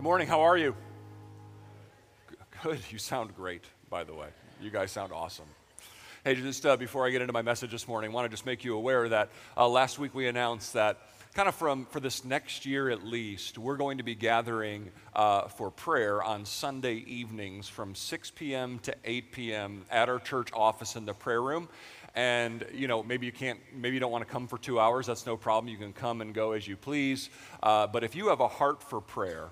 Good 0.00 0.04
morning. 0.04 0.28
How 0.28 0.40
are 0.40 0.56
you? 0.56 0.74
Good. 2.62 2.80
You 2.88 2.96
sound 2.96 3.36
great, 3.36 3.64
by 3.90 4.02
the 4.02 4.14
way. 4.14 4.28
You 4.58 4.70
guys 4.70 4.90
sound 4.90 5.12
awesome. 5.12 5.44
Hey, 6.24 6.36
just 6.36 6.64
uh, 6.64 6.78
before 6.78 7.06
I 7.06 7.10
get 7.10 7.20
into 7.20 7.34
my 7.34 7.42
message 7.42 7.70
this 7.70 7.86
morning, 7.86 8.10
I 8.10 8.14
want 8.14 8.24
to 8.24 8.30
just 8.30 8.46
make 8.46 8.64
you 8.64 8.76
aware 8.76 9.10
that 9.10 9.28
uh, 9.58 9.68
last 9.68 9.98
week 9.98 10.14
we 10.14 10.26
announced 10.26 10.72
that 10.72 11.00
kind 11.34 11.50
of 11.50 11.54
from 11.54 11.84
for 11.84 12.00
this 12.00 12.24
next 12.24 12.64
year 12.64 12.88
at 12.88 13.04
least, 13.04 13.58
we're 13.58 13.76
going 13.76 13.98
to 13.98 14.02
be 14.02 14.14
gathering 14.14 14.90
uh, 15.14 15.48
for 15.48 15.70
prayer 15.70 16.22
on 16.22 16.46
Sunday 16.46 17.04
evenings 17.06 17.68
from 17.68 17.94
6 17.94 18.30
p.m. 18.30 18.78
to 18.78 18.94
8 19.04 19.32
p.m. 19.32 19.84
at 19.90 20.08
our 20.08 20.18
church 20.18 20.48
office 20.54 20.96
in 20.96 21.04
the 21.04 21.12
prayer 21.12 21.42
room 21.42 21.68
and 22.14 22.64
you 22.72 22.88
know 22.88 23.02
maybe 23.02 23.26
you 23.26 23.32
can't 23.32 23.60
maybe 23.76 23.94
you 23.94 24.00
don't 24.00 24.10
want 24.10 24.26
to 24.26 24.32
come 24.32 24.48
for 24.48 24.58
two 24.58 24.80
hours 24.80 25.06
that's 25.06 25.26
no 25.26 25.36
problem 25.36 25.70
you 25.70 25.78
can 25.78 25.92
come 25.92 26.20
and 26.22 26.34
go 26.34 26.50
as 26.50 26.66
you 26.66 26.76
please 26.76 27.30
uh, 27.62 27.86
but 27.86 28.02
if 28.02 28.16
you 28.16 28.26
have 28.26 28.40
a 28.40 28.48
heart 28.48 28.82
for 28.82 29.00
prayer 29.00 29.50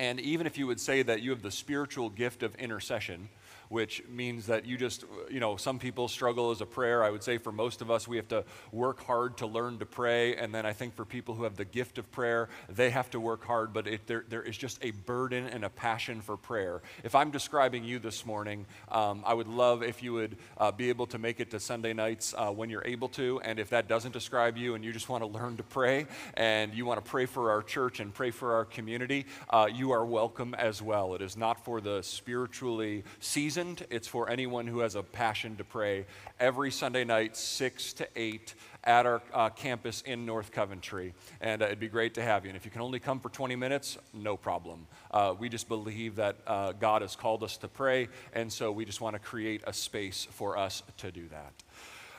and 0.00 0.18
even 0.18 0.46
if 0.46 0.56
you 0.56 0.66
would 0.66 0.80
say 0.80 1.02
that 1.02 1.20
you 1.20 1.28
have 1.28 1.42
the 1.42 1.50
spiritual 1.50 2.08
gift 2.08 2.42
of 2.42 2.54
intercession 2.54 3.28
which 3.70 4.02
means 4.08 4.46
that 4.46 4.66
you 4.66 4.76
just, 4.76 5.04
you 5.30 5.38
know, 5.38 5.56
some 5.56 5.78
people 5.78 6.08
struggle 6.08 6.50
as 6.50 6.60
a 6.60 6.66
prayer. 6.66 7.04
I 7.04 7.10
would 7.10 7.22
say 7.22 7.38
for 7.38 7.52
most 7.52 7.80
of 7.80 7.88
us, 7.88 8.08
we 8.08 8.16
have 8.16 8.26
to 8.28 8.44
work 8.72 9.04
hard 9.04 9.36
to 9.38 9.46
learn 9.46 9.78
to 9.78 9.86
pray. 9.86 10.34
And 10.34 10.52
then 10.52 10.66
I 10.66 10.72
think 10.72 10.96
for 10.96 11.04
people 11.04 11.36
who 11.36 11.44
have 11.44 11.56
the 11.56 11.64
gift 11.64 11.96
of 11.96 12.10
prayer, 12.10 12.48
they 12.68 12.90
have 12.90 13.10
to 13.10 13.20
work 13.20 13.44
hard, 13.44 13.72
but 13.72 13.86
it, 13.86 14.08
there, 14.08 14.24
there 14.28 14.42
is 14.42 14.58
just 14.58 14.84
a 14.84 14.90
burden 14.90 15.46
and 15.46 15.64
a 15.64 15.70
passion 15.70 16.20
for 16.20 16.36
prayer. 16.36 16.82
If 17.04 17.14
I'm 17.14 17.30
describing 17.30 17.84
you 17.84 18.00
this 18.00 18.26
morning, 18.26 18.66
um, 18.90 19.22
I 19.24 19.34
would 19.34 19.46
love 19.46 19.84
if 19.84 20.02
you 20.02 20.14
would 20.14 20.36
uh, 20.58 20.72
be 20.72 20.88
able 20.88 21.06
to 21.06 21.18
make 21.18 21.38
it 21.38 21.52
to 21.52 21.60
Sunday 21.60 21.92
nights 21.92 22.34
uh, 22.36 22.50
when 22.50 22.70
you're 22.70 22.84
able 22.84 23.08
to. 23.10 23.40
And 23.44 23.60
if 23.60 23.70
that 23.70 23.86
doesn't 23.86 24.12
describe 24.12 24.56
you 24.56 24.74
and 24.74 24.84
you 24.84 24.92
just 24.92 25.08
want 25.08 25.22
to 25.22 25.28
learn 25.28 25.56
to 25.58 25.62
pray 25.62 26.06
and 26.34 26.74
you 26.74 26.86
want 26.86 27.04
to 27.04 27.08
pray 27.08 27.26
for 27.26 27.52
our 27.52 27.62
church 27.62 28.00
and 28.00 28.12
pray 28.12 28.32
for 28.32 28.54
our 28.54 28.64
community, 28.64 29.26
uh, 29.48 29.68
you 29.72 29.92
are 29.92 30.04
welcome 30.04 30.54
as 30.54 30.82
well. 30.82 31.14
It 31.14 31.22
is 31.22 31.36
not 31.36 31.64
for 31.64 31.80
the 31.80 32.02
spiritually 32.02 33.04
seasoned 33.20 33.59
seasoned. 33.60 33.86
It's 33.90 34.08
for 34.08 34.30
anyone 34.30 34.66
who 34.66 34.78
has 34.78 34.94
a 34.94 35.02
passion 35.02 35.56
to 35.56 35.64
pray 35.64 36.06
every 36.38 36.70
Sunday 36.70 37.04
night, 37.04 37.36
6 37.36 37.92
to 37.94 38.08
8 38.16 38.54
at 38.84 39.04
our 39.04 39.20
uh, 39.34 39.50
campus 39.50 40.00
in 40.00 40.24
North 40.24 40.50
Coventry. 40.50 41.12
And 41.42 41.60
uh, 41.60 41.66
it'd 41.66 41.78
be 41.78 41.88
great 41.88 42.14
to 42.14 42.22
have 42.22 42.44
you. 42.44 42.48
And 42.48 42.56
if 42.56 42.64
you 42.64 42.70
can 42.70 42.80
only 42.80 43.00
come 43.00 43.20
for 43.20 43.28
20 43.28 43.56
minutes, 43.56 43.98
no 44.14 44.38
problem. 44.38 44.86
Uh, 45.10 45.34
we 45.38 45.50
just 45.50 45.68
believe 45.68 46.16
that 46.16 46.38
uh, 46.46 46.72
God 46.72 47.02
has 47.02 47.16
called 47.16 47.42
us 47.42 47.58
to 47.58 47.68
pray, 47.68 48.08
and 48.32 48.50
so 48.50 48.72
we 48.72 48.86
just 48.86 49.02
want 49.02 49.14
to 49.14 49.20
create 49.20 49.62
a 49.66 49.74
space 49.74 50.26
for 50.30 50.56
us 50.56 50.82
to 50.98 51.12
do 51.12 51.28
that. 51.28 51.52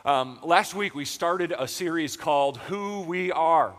Um, 0.07 0.39
last 0.43 0.75
week, 0.75 0.93
we 0.93 1.05
started 1.05 1.55
a 1.57 1.67
series 1.67 2.17
called 2.17 2.57
Who 2.57 3.01
We 3.01 3.31
Are. 3.31 3.73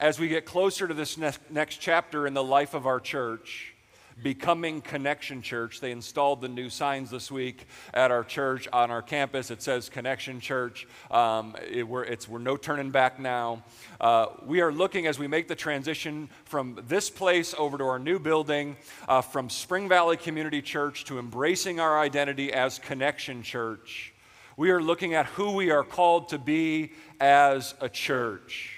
As 0.00 0.18
we 0.18 0.28
get 0.28 0.46
closer 0.46 0.88
to 0.88 0.94
this 0.94 1.18
ne- 1.18 1.32
next 1.50 1.82
chapter 1.82 2.26
in 2.26 2.32
the 2.32 2.44
life 2.44 2.72
of 2.72 2.86
our 2.86 3.00
church, 3.00 3.74
Becoming 4.22 4.80
Connection 4.80 5.42
Church. 5.42 5.80
They 5.80 5.92
installed 5.92 6.40
the 6.40 6.48
new 6.48 6.70
signs 6.70 7.10
this 7.10 7.30
week 7.30 7.66
at 7.94 8.10
our 8.10 8.24
church 8.24 8.66
on 8.72 8.90
our 8.90 9.02
campus. 9.02 9.50
It 9.50 9.62
says 9.62 9.88
Connection 9.88 10.40
Church. 10.40 10.86
Um, 11.10 11.54
it, 11.70 11.86
we're, 11.86 12.04
it's, 12.04 12.28
we're 12.28 12.38
no 12.38 12.56
turning 12.56 12.90
back 12.90 13.20
now. 13.20 13.62
Uh, 14.00 14.26
we 14.44 14.60
are 14.60 14.72
looking 14.72 15.06
as 15.06 15.18
we 15.18 15.28
make 15.28 15.46
the 15.46 15.54
transition 15.54 16.28
from 16.44 16.80
this 16.88 17.10
place 17.10 17.54
over 17.56 17.78
to 17.78 17.84
our 17.84 17.98
new 17.98 18.18
building, 18.18 18.76
uh, 19.08 19.20
from 19.20 19.48
Spring 19.48 19.88
Valley 19.88 20.16
Community 20.16 20.62
Church 20.62 21.04
to 21.04 21.18
embracing 21.18 21.78
our 21.78 21.98
identity 21.98 22.52
as 22.52 22.78
Connection 22.78 23.42
Church. 23.42 24.12
We 24.56 24.70
are 24.70 24.82
looking 24.82 25.14
at 25.14 25.26
who 25.26 25.52
we 25.52 25.70
are 25.70 25.84
called 25.84 26.30
to 26.30 26.38
be 26.38 26.90
as 27.20 27.74
a 27.80 27.88
church. 27.88 28.74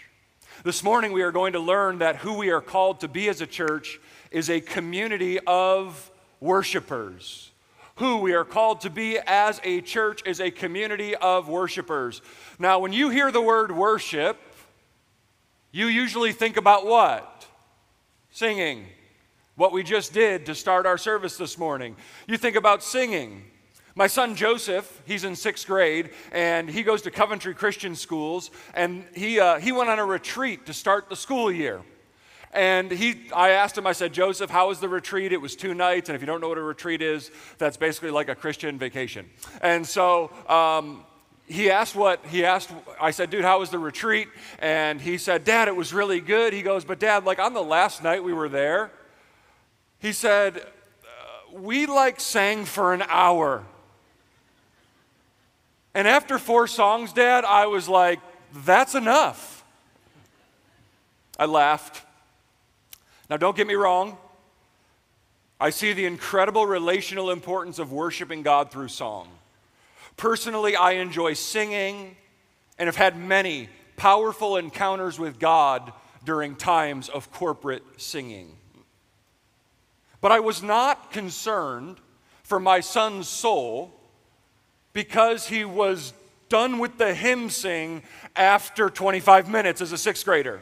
This 0.62 0.82
morning, 0.82 1.12
we 1.12 1.22
are 1.22 1.32
going 1.32 1.54
to 1.54 1.58
learn 1.58 2.00
that 2.00 2.16
who 2.16 2.34
we 2.34 2.50
are 2.50 2.60
called 2.60 3.00
to 3.00 3.08
be 3.08 3.30
as 3.30 3.40
a 3.40 3.46
church 3.46 3.98
is 4.30 4.50
a 4.50 4.60
community 4.60 5.38
of 5.46 6.10
worshipers. 6.40 7.50
Who 7.96 8.18
we 8.18 8.32
are 8.32 8.44
called 8.44 8.80
to 8.82 8.90
be 8.90 9.18
as 9.26 9.60
a 9.62 9.82
church 9.82 10.22
is 10.24 10.40
a 10.40 10.50
community 10.50 11.14
of 11.14 11.48
worshipers. 11.48 12.22
Now, 12.58 12.78
when 12.78 12.92
you 12.92 13.10
hear 13.10 13.30
the 13.30 13.42
word 13.42 13.72
worship, 13.72 14.38
you 15.70 15.86
usually 15.86 16.32
think 16.32 16.56
about 16.56 16.86
what? 16.86 17.46
Singing. 18.30 18.86
What 19.54 19.72
we 19.72 19.82
just 19.82 20.14
did 20.14 20.46
to 20.46 20.54
start 20.54 20.86
our 20.86 20.96
service 20.96 21.36
this 21.36 21.58
morning. 21.58 21.94
You 22.26 22.38
think 22.38 22.56
about 22.56 22.82
singing. 22.82 23.44
My 23.94 24.06
son 24.06 24.34
Joseph, 24.34 25.02
he's 25.04 25.24
in 25.24 25.36
sixth 25.36 25.66
grade, 25.66 26.10
and 26.32 26.70
he 26.70 26.82
goes 26.82 27.02
to 27.02 27.10
Coventry 27.10 27.54
Christian 27.54 27.94
Schools, 27.94 28.50
and 28.72 29.04
he, 29.14 29.38
uh, 29.38 29.58
he 29.58 29.72
went 29.72 29.90
on 29.90 29.98
a 29.98 30.04
retreat 30.04 30.64
to 30.66 30.72
start 30.72 31.10
the 31.10 31.16
school 31.16 31.52
year. 31.52 31.82
And 32.52 32.90
he, 32.90 33.30
I 33.34 33.50
asked 33.50 33.78
him, 33.78 33.86
I 33.86 33.92
said, 33.92 34.12
Joseph, 34.12 34.50
how 34.50 34.68
was 34.68 34.80
the 34.80 34.88
retreat? 34.88 35.32
It 35.32 35.40
was 35.40 35.54
two 35.54 35.72
nights. 35.72 36.08
And 36.08 36.16
if 36.16 36.22
you 36.22 36.26
don't 36.26 36.40
know 36.40 36.48
what 36.48 36.58
a 36.58 36.62
retreat 36.62 37.00
is, 37.00 37.30
that's 37.58 37.76
basically 37.76 38.10
like 38.10 38.28
a 38.28 38.34
Christian 38.34 38.76
vacation. 38.76 39.30
And 39.62 39.86
so 39.86 40.32
um, 40.48 41.04
he 41.46 41.70
asked 41.70 41.94
what, 41.94 42.24
he 42.26 42.44
asked, 42.44 42.72
I 43.00 43.12
said, 43.12 43.30
dude, 43.30 43.44
how 43.44 43.60
was 43.60 43.70
the 43.70 43.78
retreat? 43.78 44.28
And 44.58 45.00
he 45.00 45.16
said, 45.16 45.44
Dad, 45.44 45.68
it 45.68 45.76
was 45.76 45.92
really 45.92 46.20
good. 46.20 46.52
He 46.52 46.62
goes, 46.62 46.84
but 46.84 46.98
Dad, 46.98 47.24
like 47.24 47.38
on 47.38 47.54
the 47.54 47.62
last 47.62 48.02
night 48.02 48.24
we 48.24 48.32
were 48.32 48.48
there, 48.48 48.90
he 50.00 50.12
said, 50.12 50.56
uh, 50.58 51.56
we 51.56 51.86
like 51.86 52.18
sang 52.18 52.64
for 52.64 52.92
an 52.92 53.02
hour. 53.08 53.64
And 55.94 56.08
after 56.08 56.38
four 56.38 56.66
songs, 56.66 57.12
Dad, 57.12 57.44
I 57.44 57.66
was 57.66 57.88
like, 57.88 58.18
that's 58.64 58.96
enough. 58.96 59.64
I 61.38 61.46
laughed. 61.46 62.06
Now, 63.30 63.36
don't 63.36 63.56
get 63.56 63.68
me 63.68 63.74
wrong. 63.74 64.18
I 65.60 65.70
see 65.70 65.92
the 65.92 66.04
incredible 66.04 66.66
relational 66.66 67.30
importance 67.30 67.78
of 67.78 67.92
worshiping 67.92 68.42
God 68.42 68.72
through 68.72 68.88
song. 68.88 69.28
Personally, 70.16 70.74
I 70.74 70.92
enjoy 70.92 71.34
singing 71.34 72.16
and 72.76 72.88
have 72.88 72.96
had 72.96 73.16
many 73.16 73.68
powerful 73.96 74.56
encounters 74.56 75.18
with 75.18 75.38
God 75.38 75.92
during 76.24 76.56
times 76.56 77.08
of 77.08 77.30
corporate 77.30 77.84
singing. 77.98 78.56
But 80.20 80.32
I 80.32 80.40
was 80.40 80.60
not 80.60 81.12
concerned 81.12 81.98
for 82.42 82.58
my 82.58 82.80
son's 82.80 83.28
soul 83.28 83.94
because 84.92 85.46
he 85.46 85.64
was 85.64 86.12
done 86.48 86.80
with 86.80 86.98
the 86.98 87.14
hymn 87.14 87.48
sing 87.48 88.02
after 88.34 88.90
25 88.90 89.48
minutes 89.48 89.80
as 89.80 89.92
a 89.92 89.98
sixth 89.98 90.24
grader. 90.24 90.60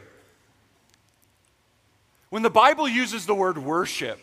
When 2.29 2.43
the 2.43 2.49
Bible 2.49 2.87
uses 2.87 3.25
the 3.25 3.33
word 3.33 3.57
worship, 3.57 4.19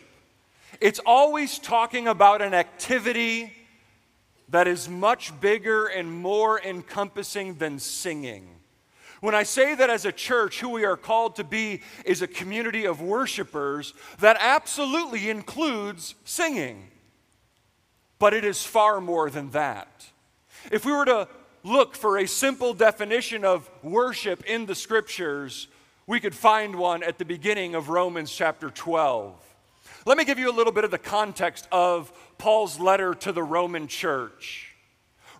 it's 0.79 0.99
always 0.99 1.59
talking 1.59 2.07
about 2.07 2.41
an 2.41 2.53
activity 2.53 3.53
that 4.49 4.67
is 4.67 4.87
much 4.87 5.37
bigger 5.41 5.87
and 5.87 6.09
more 6.11 6.61
encompassing 6.61 7.55
than 7.55 7.79
singing. 7.79 8.47
When 9.19 9.35
I 9.35 9.43
say 9.43 9.75
that 9.75 9.89
as 9.89 10.05
a 10.05 10.11
church, 10.11 10.61
who 10.61 10.69
we 10.69 10.85
are 10.85 10.95
called 10.95 11.35
to 11.37 11.43
be 11.43 11.81
is 12.05 12.21
a 12.21 12.27
community 12.27 12.85
of 12.85 13.01
worshipers, 13.01 13.93
that 14.19 14.37
absolutely 14.39 15.29
includes 15.29 16.15
singing. 16.23 16.89
But 18.19 18.33
it 18.33 18.45
is 18.45 18.63
far 18.63 19.01
more 19.01 19.29
than 19.29 19.51
that. 19.51 20.05
If 20.71 20.85
we 20.85 20.93
were 20.93 21.05
to 21.05 21.27
look 21.63 21.95
for 21.95 22.17
a 22.17 22.27
simple 22.27 22.73
definition 22.73 23.43
of 23.43 23.69
worship 23.83 24.43
in 24.45 24.65
the 24.65 24.75
scriptures, 24.75 25.67
we 26.07 26.21
could 26.21 26.33
find 26.33 26.75
one 26.75 27.03
at 27.03 27.17
the 27.17 27.25
beginning 27.25 27.75
of 27.75 27.89
Romans 27.89 28.31
chapter 28.31 28.69
12. 28.69 29.35
Let 30.05 30.17
me 30.17 30.23
give 30.23 30.39
you 30.39 30.49
a 30.49 30.55
little 30.55 30.71
bit 30.71 30.85
of 30.85 30.91
the 30.91 30.97
context 30.97 31.67
of 31.69 32.13
Paul's 32.37 32.79
letter 32.79 33.13
to 33.13 33.33
the 33.33 33.43
Roman 33.43 33.87
church. 33.87 34.73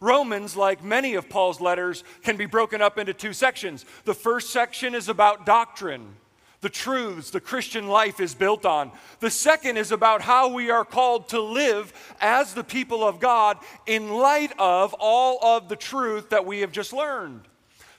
Romans, 0.01 0.57
like 0.57 0.83
many 0.83 1.15
of 1.15 1.29
Paul's 1.29 1.61
letters, 1.61 2.03
can 2.21 2.35
be 2.35 2.45
broken 2.45 2.81
up 2.81 2.97
into 2.97 3.13
two 3.13 3.31
sections. 3.31 3.85
The 4.03 4.13
first 4.13 4.51
section 4.51 4.93
is 4.93 5.07
about 5.07 5.45
doctrine, 5.45 6.15
the 6.59 6.69
truths 6.69 7.31
the 7.31 7.39
Christian 7.39 7.87
life 7.87 8.19
is 8.19 8.35
built 8.35 8.65
on. 8.65 8.91
The 9.21 9.31
second 9.31 9.77
is 9.77 9.93
about 9.93 10.21
how 10.21 10.49
we 10.49 10.69
are 10.69 10.83
called 10.83 11.29
to 11.29 11.39
live 11.39 11.93
as 12.19 12.53
the 12.53 12.63
people 12.63 13.07
of 13.07 13.21
God 13.21 13.57
in 13.85 14.09
light 14.09 14.51
of 14.59 14.93
all 14.99 15.39
of 15.41 15.69
the 15.69 15.77
truth 15.77 16.31
that 16.31 16.45
we 16.45 16.59
have 16.59 16.73
just 16.73 16.91
learned. 16.91 17.47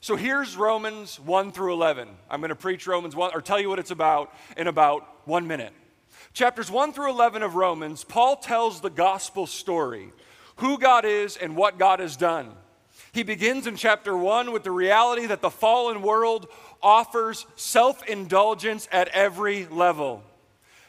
So 0.00 0.14
here's 0.14 0.56
Romans 0.56 1.18
1 1.18 1.50
through 1.50 1.72
11. 1.72 2.08
I'm 2.30 2.40
going 2.40 2.50
to 2.50 2.54
preach 2.54 2.86
Romans 2.86 3.16
1 3.16 3.32
or 3.34 3.42
tell 3.42 3.60
you 3.60 3.68
what 3.68 3.80
it's 3.80 3.90
about 3.90 4.32
in 4.56 4.68
about 4.68 5.26
one 5.26 5.48
minute. 5.48 5.72
Chapters 6.32 6.70
1 6.70 6.92
through 6.92 7.10
11 7.10 7.42
of 7.42 7.56
Romans, 7.56 8.04
Paul 8.04 8.36
tells 8.36 8.80
the 8.80 8.90
gospel 8.90 9.46
story 9.46 10.12
who 10.56 10.78
God 10.78 11.04
is 11.04 11.36
and 11.36 11.56
what 11.56 11.78
God 11.78 11.98
has 11.98 12.16
done. 12.16 12.52
He 13.10 13.24
begins 13.24 13.66
in 13.66 13.74
chapter 13.74 14.16
1 14.16 14.52
with 14.52 14.62
the 14.62 14.70
reality 14.70 15.26
that 15.26 15.42
the 15.42 15.50
fallen 15.50 16.02
world 16.02 16.46
offers 16.80 17.46
self 17.56 18.06
indulgence 18.06 18.88
at 18.92 19.08
every 19.08 19.66
level. 19.66 20.22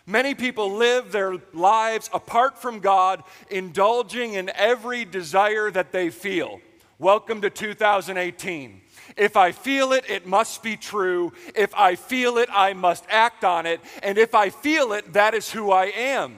Many 0.05 0.35
people 0.35 0.73
live 0.73 1.11
their 1.11 1.37
lives 1.51 2.11
apart 2.13 2.61
from 2.61 2.79
God, 2.79 3.23
indulging 3.49 4.33
in 4.33 4.51
every 4.53 5.03
desire 5.03 5.71
that 5.71 5.91
they 5.91 6.11
feel. 6.11 6.59
Welcome 6.99 7.41
to 7.41 7.49
2018. 7.49 8.81
If 9.17 9.37
I 9.37 9.51
feel 9.51 9.93
it, 9.93 10.09
it 10.09 10.25
must 10.25 10.63
be 10.63 10.77
true. 10.77 11.33
If 11.55 11.73
I 11.75 11.95
feel 11.95 12.37
it, 12.37 12.49
I 12.51 12.73
must 12.73 13.05
act 13.09 13.43
on 13.43 13.65
it. 13.65 13.81
And 14.03 14.17
if 14.17 14.35
I 14.35 14.49
feel 14.49 14.93
it, 14.93 15.13
that 15.13 15.33
is 15.33 15.51
who 15.51 15.71
I 15.71 15.85
am. 15.85 16.35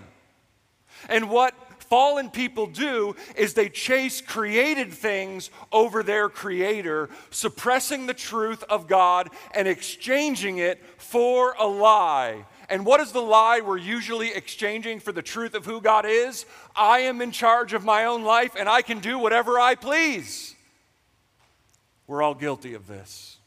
And 1.09 1.29
what 1.29 1.53
fallen 1.91 2.29
people 2.29 2.67
do 2.67 3.13
is 3.35 3.53
they 3.53 3.67
chase 3.67 4.21
created 4.21 4.93
things 4.93 5.49
over 5.73 6.03
their 6.03 6.29
creator, 6.29 7.09
suppressing 7.31 8.07
the 8.07 8.13
truth 8.13 8.63
of 8.69 8.87
God 8.87 9.29
and 9.53 9.67
exchanging 9.67 10.59
it 10.59 10.81
for 10.97 11.53
a 11.59 11.67
lie. 11.67 12.45
And 12.69 12.85
what 12.85 13.01
is 13.01 13.11
the 13.11 13.21
lie 13.21 13.59
we're 13.59 13.75
usually 13.75 14.33
exchanging 14.33 15.01
for 15.01 15.11
the 15.11 15.21
truth 15.21 15.53
of 15.53 15.65
who 15.65 15.81
God 15.81 16.05
is? 16.07 16.45
I 16.73 16.99
am 16.99 17.21
in 17.21 17.31
charge 17.31 17.73
of 17.73 17.83
my 17.83 18.05
own 18.05 18.23
life 18.23 18.55
and 18.57 18.69
I 18.69 18.81
can 18.81 18.99
do 18.99 19.19
whatever 19.19 19.59
I 19.59 19.75
please. 19.75 20.55
We're 22.11 22.23
all 22.23 22.35
guilty 22.35 22.73
of 22.73 22.87
this. 22.87 23.37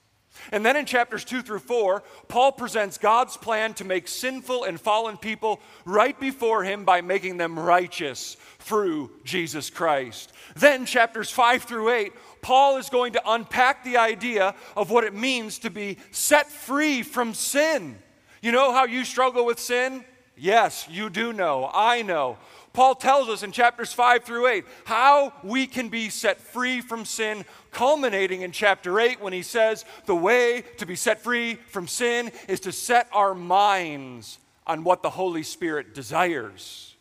And 0.50 0.64
then 0.64 0.74
in 0.74 0.86
chapters 0.86 1.22
2 1.26 1.42
through 1.42 1.58
4, 1.58 2.02
Paul 2.28 2.50
presents 2.50 2.96
God's 2.96 3.36
plan 3.36 3.74
to 3.74 3.84
make 3.84 4.08
sinful 4.08 4.64
and 4.64 4.80
fallen 4.80 5.18
people 5.18 5.60
right 5.84 6.18
before 6.18 6.64
him 6.64 6.86
by 6.86 7.02
making 7.02 7.36
them 7.36 7.58
righteous 7.58 8.38
through 8.60 9.10
Jesus 9.22 9.68
Christ. 9.68 10.32
Then, 10.56 10.86
chapters 10.86 11.28
5 11.28 11.64
through 11.64 11.90
8, 11.90 12.12
Paul 12.40 12.78
is 12.78 12.88
going 12.88 13.12
to 13.12 13.22
unpack 13.26 13.84
the 13.84 13.98
idea 13.98 14.54
of 14.78 14.90
what 14.90 15.04
it 15.04 15.12
means 15.12 15.58
to 15.58 15.68
be 15.68 15.98
set 16.10 16.50
free 16.50 17.02
from 17.02 17.34
sin. 17.34 17.98
You 18.40 18.52
know 18.52 18.72
how 18.72 18.86
you 18.86 19.04
struggle 19.04 19.44
with 19.44 19.60
sin? 19.60 20.06
Yes, 20.38 20.88
you 20.90 21.10
do 21.10 21.34
know. 21.34 21.70
I 21.70 22.00
know. 22.00 22.38
Paul 22.74 22.96
tells 22.96 23.28
us 23.28 23.44
in 23.44 23.52
chapters 23.52 23.92
5 23.92 24.24
through 24.24 24.48
8 24.48 24.64
how 24.84 25.32
we 25.44 25.66
can 25.66 25.88
be 25.88 26.08
set 26.10 26.40
free 26.40 26.80
from 26.80 27.04
sin, 27.04 27.44
culminating 27.70 28.42
in 28.42 28.50
chapter 28.50 28.98
8 28.98 29.22
when 29.22 29.32
he 29.32 29.42
says 29.42 29.84
the 30.06 30.14
way 30.14 30.64
to 30.78 30.84
be 30.84 30.96
set 30.96 31.22
free 31.22 31.54
from 31.54 31.86
sin 31.86 32.32
is 32.48 32.60
to 32.60 32.72
set 32.72 33.08
our 33.12 33.32
minds 33.32 34.38
on 34.66 34.82
what 34.82 35.02
the 35.02 35.10
Holy 35.10 35.44
Spirit 35.44 35.94
desires. 35.94 36.96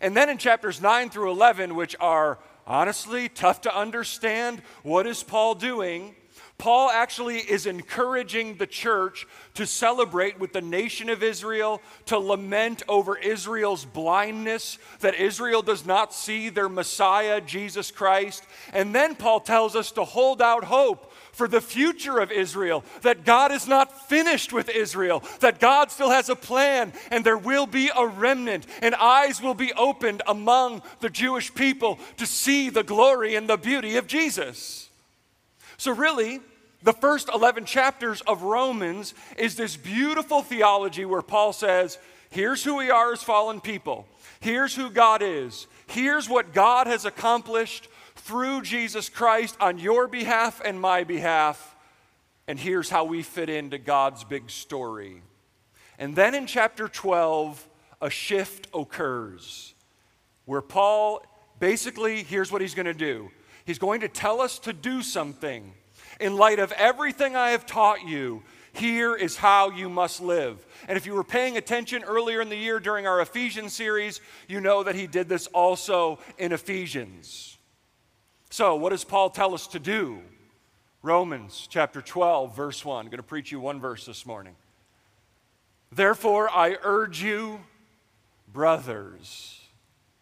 And 0.00 0.16
then 0.16 0.30
in 0.30 0.38
chapters 0.38 0.80
9 0.80 1.10
through 1.10 1.32
11, 1.32 1.74
which 1.74 1.96
are 1.98 2.38
honestly 2.64 3.28
tough 3.28 3.62
to 3.62 3.76
understand, 3.76 4.62
what 4.84 5.04
is 5.04 5.24
Paul 5.24 5.56
doing? 5.56 6.14
Paul 6.58 6.90
actually 6.90 7.38
is 7.38 7.66
encouraging 7.66 8.56
the 8.56 8.66
church 8.66 9.28
to 9.54 9.64
celebrate 9.64 10.40
with 10.40 10.52
the 10.52 10.60
nation 10.60 11.08
of 11.08 11.22
Israel, 11.22 11.80
to 12.06 12.18
lament 12.18 12.82
over 12.88 13.16
Israel's 13.16 13.84
blindness, 13.84 14.76
that 14.98 15.14
Israel 15.14 15.62
does 15.62 15.86
not 15.86 16.12
see 16.12 16.48
their 16.48 16.68
Messiah, 16.68 17.40
Jesus 17.40 17.92
Christ. 17.92 18.42
And 18.72 18.92
then 18.92 19.14
Paul 19.14 19.38
tells 19.38 19.76
us 19.76 19.92
to 19.92 20.04
hold 20.04 20.42
out 20.42 20.64
hope 20.64 21.12
for 21.30 21.46
the 21.46 21.60
future 21.60 22.18
of 22.18 22.32
Israel, 22.32 22.84
that 23.02 23.24
God 23.24 23.52
is 23.52 23.68
not 23.68 24.08
finished 24.08 24.52
with 24.52 24.68
Israel, 24.68 25.22
that 25.38 25.60
God 25.60 25.92
still 25.92 26.10
has 26.10 26.28
a 26.28 26.34
plan, 26.34 26.92
and 27.12 27.24
there 27.24 27.38
will 27.38 27.66
be 27.66 27.88
a 27.96 28.04
remnant, 28.04 28.66
and 28.82 28.96
eyes 28.96 29.40
will 29.40 29.54
be 29.54 29.72
opened 29.74 30.22
among 30.26 30.82
the 30.98 31.10
Jewish 31.10 31.54
people 31.54 32.00
to 32.16 32.26
see 32.26 32.68
the 32.68 32.82
glory 32.82 33.36
and 33.36 33.48
the 33.48 33.56
beauty 33.56 33.96
of 33.96 34.08
Jesus. 34.08 34.90
So, 35.76 35.92
really, 35.92 36.40
the 36.82 36.92
first 36.92 37.28
11 37.32 37.64
chapters 37.64 38.20
of 38.22 38.42
Romans 38.42 39.14
is 39.36 39.56
this 39.56 39.76
beautiful 39.76 40.42
theology 40.42 41.04
where 41.04 41.22
Paul 41.22 41.52
says, 41.52 41.98
Here's 42.30 42.62
who 42.62 42.76
we 42.76 42.90
are 42.90 43.12
as 43.12 43.22
fallen 43.22 43.60
people. 43.60 44.06
Here's 44.40 44.74
who 44.74 44.90
God 44.90 45.22
is. 45.22 45.66
Here's 45.86 46.28
what 46.28 46.52
God 46.52 46.86
has 46.86 47.04
accomplished 47.04 47.88
through 48.16 48.62
Jesus 48.62 49.08
Christ 49.08 49.56
on 49.60 49.78
your 49.78 50.06
behalf 50.06 50.60
and 50.64 50.80
my 50.80 51.04
behalf. 51.04 51.74
And 52.46 52.58
here's 52.58 52.90
how 52.90 53.04
we 53.04 53.22
fit 53.22 53.48
into 53.48 53.78
God's 53.78 54.24
big 54.24 54.50
story. 54.50 55.22
And 55.98 56.14
then 56.14 56.34
in 56.34 56.46
chapter 56.46 56.86
12, 56.86 57.66
a 58.00 58.10
shift 58.10 58.68
occurs 58.74 59.74
where 60.44 60.62
Paul 60.62 61.22
basically, 61.58 62.22
here's 62.22 62.52
what 62.52 62.60
he's 62.60 62.74
going 62.74 62.86
to 62.86 62.94
do 62.94 63.30
he's 63.64 63.78
going 63.78 64.00
to 64.00 64.08
tell 64.08 64.40
us 64.40 64.58
to 64.60 64.72
do 64.72 65.02
something 65.02 65.72
in 66.20 66.36
light 66.36 66.58
of 66.58 66.72
everything 66.72 67.36
I 67.36 67.50
have 67.50 67.66
taught 67.66 68.06
you, 68.06 68.42
here 68.72 69.14
is 69.14 69.36
how 69.36 69.70
you 69.70 69.88
must 69.88 70.20
live. 70.20 70.64
And 70.88 70.96
if 70.96 71.06
you 71.06 71.14
were 71.14 71.24
paying 71.24 71.56
attention 71.56 72.04
earlier 72.04 72.40
in 72.40 72.48
the 72.48 72.56
year 72.56 72.78
during 72.80 73.06
our 73.06 73.20
Ephesians 73.20 73.72
series, 73.72 74.20
you 74.46 74.60
know 74.60 74.82
that 74.82 74.94
he 74.94 75.06
did 75.06 75.28
this 75.28 75.46
also 75.48 76.18
in 76.38 76.52
Ephesians. 76.52 77.58
So, 78.50 78.76
what 78.76 78.90
does 78.90 79.04
Paul 79.04 79.30
tell 79.30 79.54
us 79.54 79.66
to 79.68 79.78
do? 79.78 80.20
Romans 81.02 81.66
chapter 81.70 82.00
12, 82.00 82.56
verse 82.56 82.84
1. 82.84 83.06
I'm 83.06 83.10
going 83.10 83.18
to 83.18 83.22
preach 83.22 83.52
you 83.52 83.60
one 83.60 83.80
verse 83.80 84.06
this 84.06 84.26
morning. 84.26 84.54
Therefore, 85.92 86.50
I 86.50 86.76
urge 86.82 87.22
you, 87.22 87.60
brothers 88.52 89.57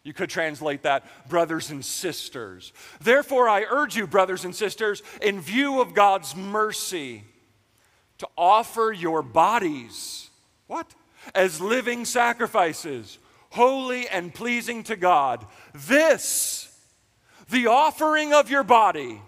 you 0.07 0.13
could 0.13 0.29
translate 0.29 0.83
that, 0.83 1.03
brothers 1.27 1.69
and 1.69 1.83
sisters. 1.83 2.71
Therefore, 3.01 3.49
I 3.49 3.65
urge 3.69 3.97
you, 3.97 4.07
brothers 4.07 4.45
and 4.45 4.55
sisters, 4.55 5.03
in 5.21 5.41
view 5.41 5.81
of 5.81 5.93
God's 5.93 6.33
mercy, 6.33 7.25
to 8.19 8.27
offer 8.37 8.93
your 8.93 9.21
bodies, 9.21 10.29
what? 10.67 10.93
As 11.35 11.59
living 11.59 12.05
sacrifices, 12.05 13.19
holy 13.49 14.07
and 14.07 14.33
pleasing 14.33 14.83
to 14.83 14.95
God. 14.95 15.45
This, 15.73 16.73
the 17.49 17.67
offering 17.67 18.33
of 18.33 18.49
your 18.49 18.63
body 18.63 19.21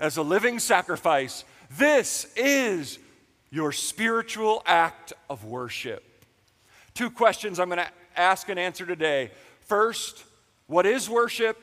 as 0.00 0.16
a 0.16 0.22
living 0.22 0.58
sacrifice, 0.58 1.44
this 1.78 2.26
is 2.34 2.98
your 3.50 3.70
spiritual 3.70 4.64
act 4.66 5.12
of 5.30 5.44
worship. 5.44 6.02
Two 6.94 7.10
questions 7.10 7.60
I'm 7.60 7.68
going 7.68 7.78
to 7.78 7.92
ask 8.16 8.48
and 8.48 8.58
answer 8.58 8.84
today. 8.84 9.30
First, 9.66 10.24
what 10.68 10.86
is 10.86 11.10
worship? 11.10 11.58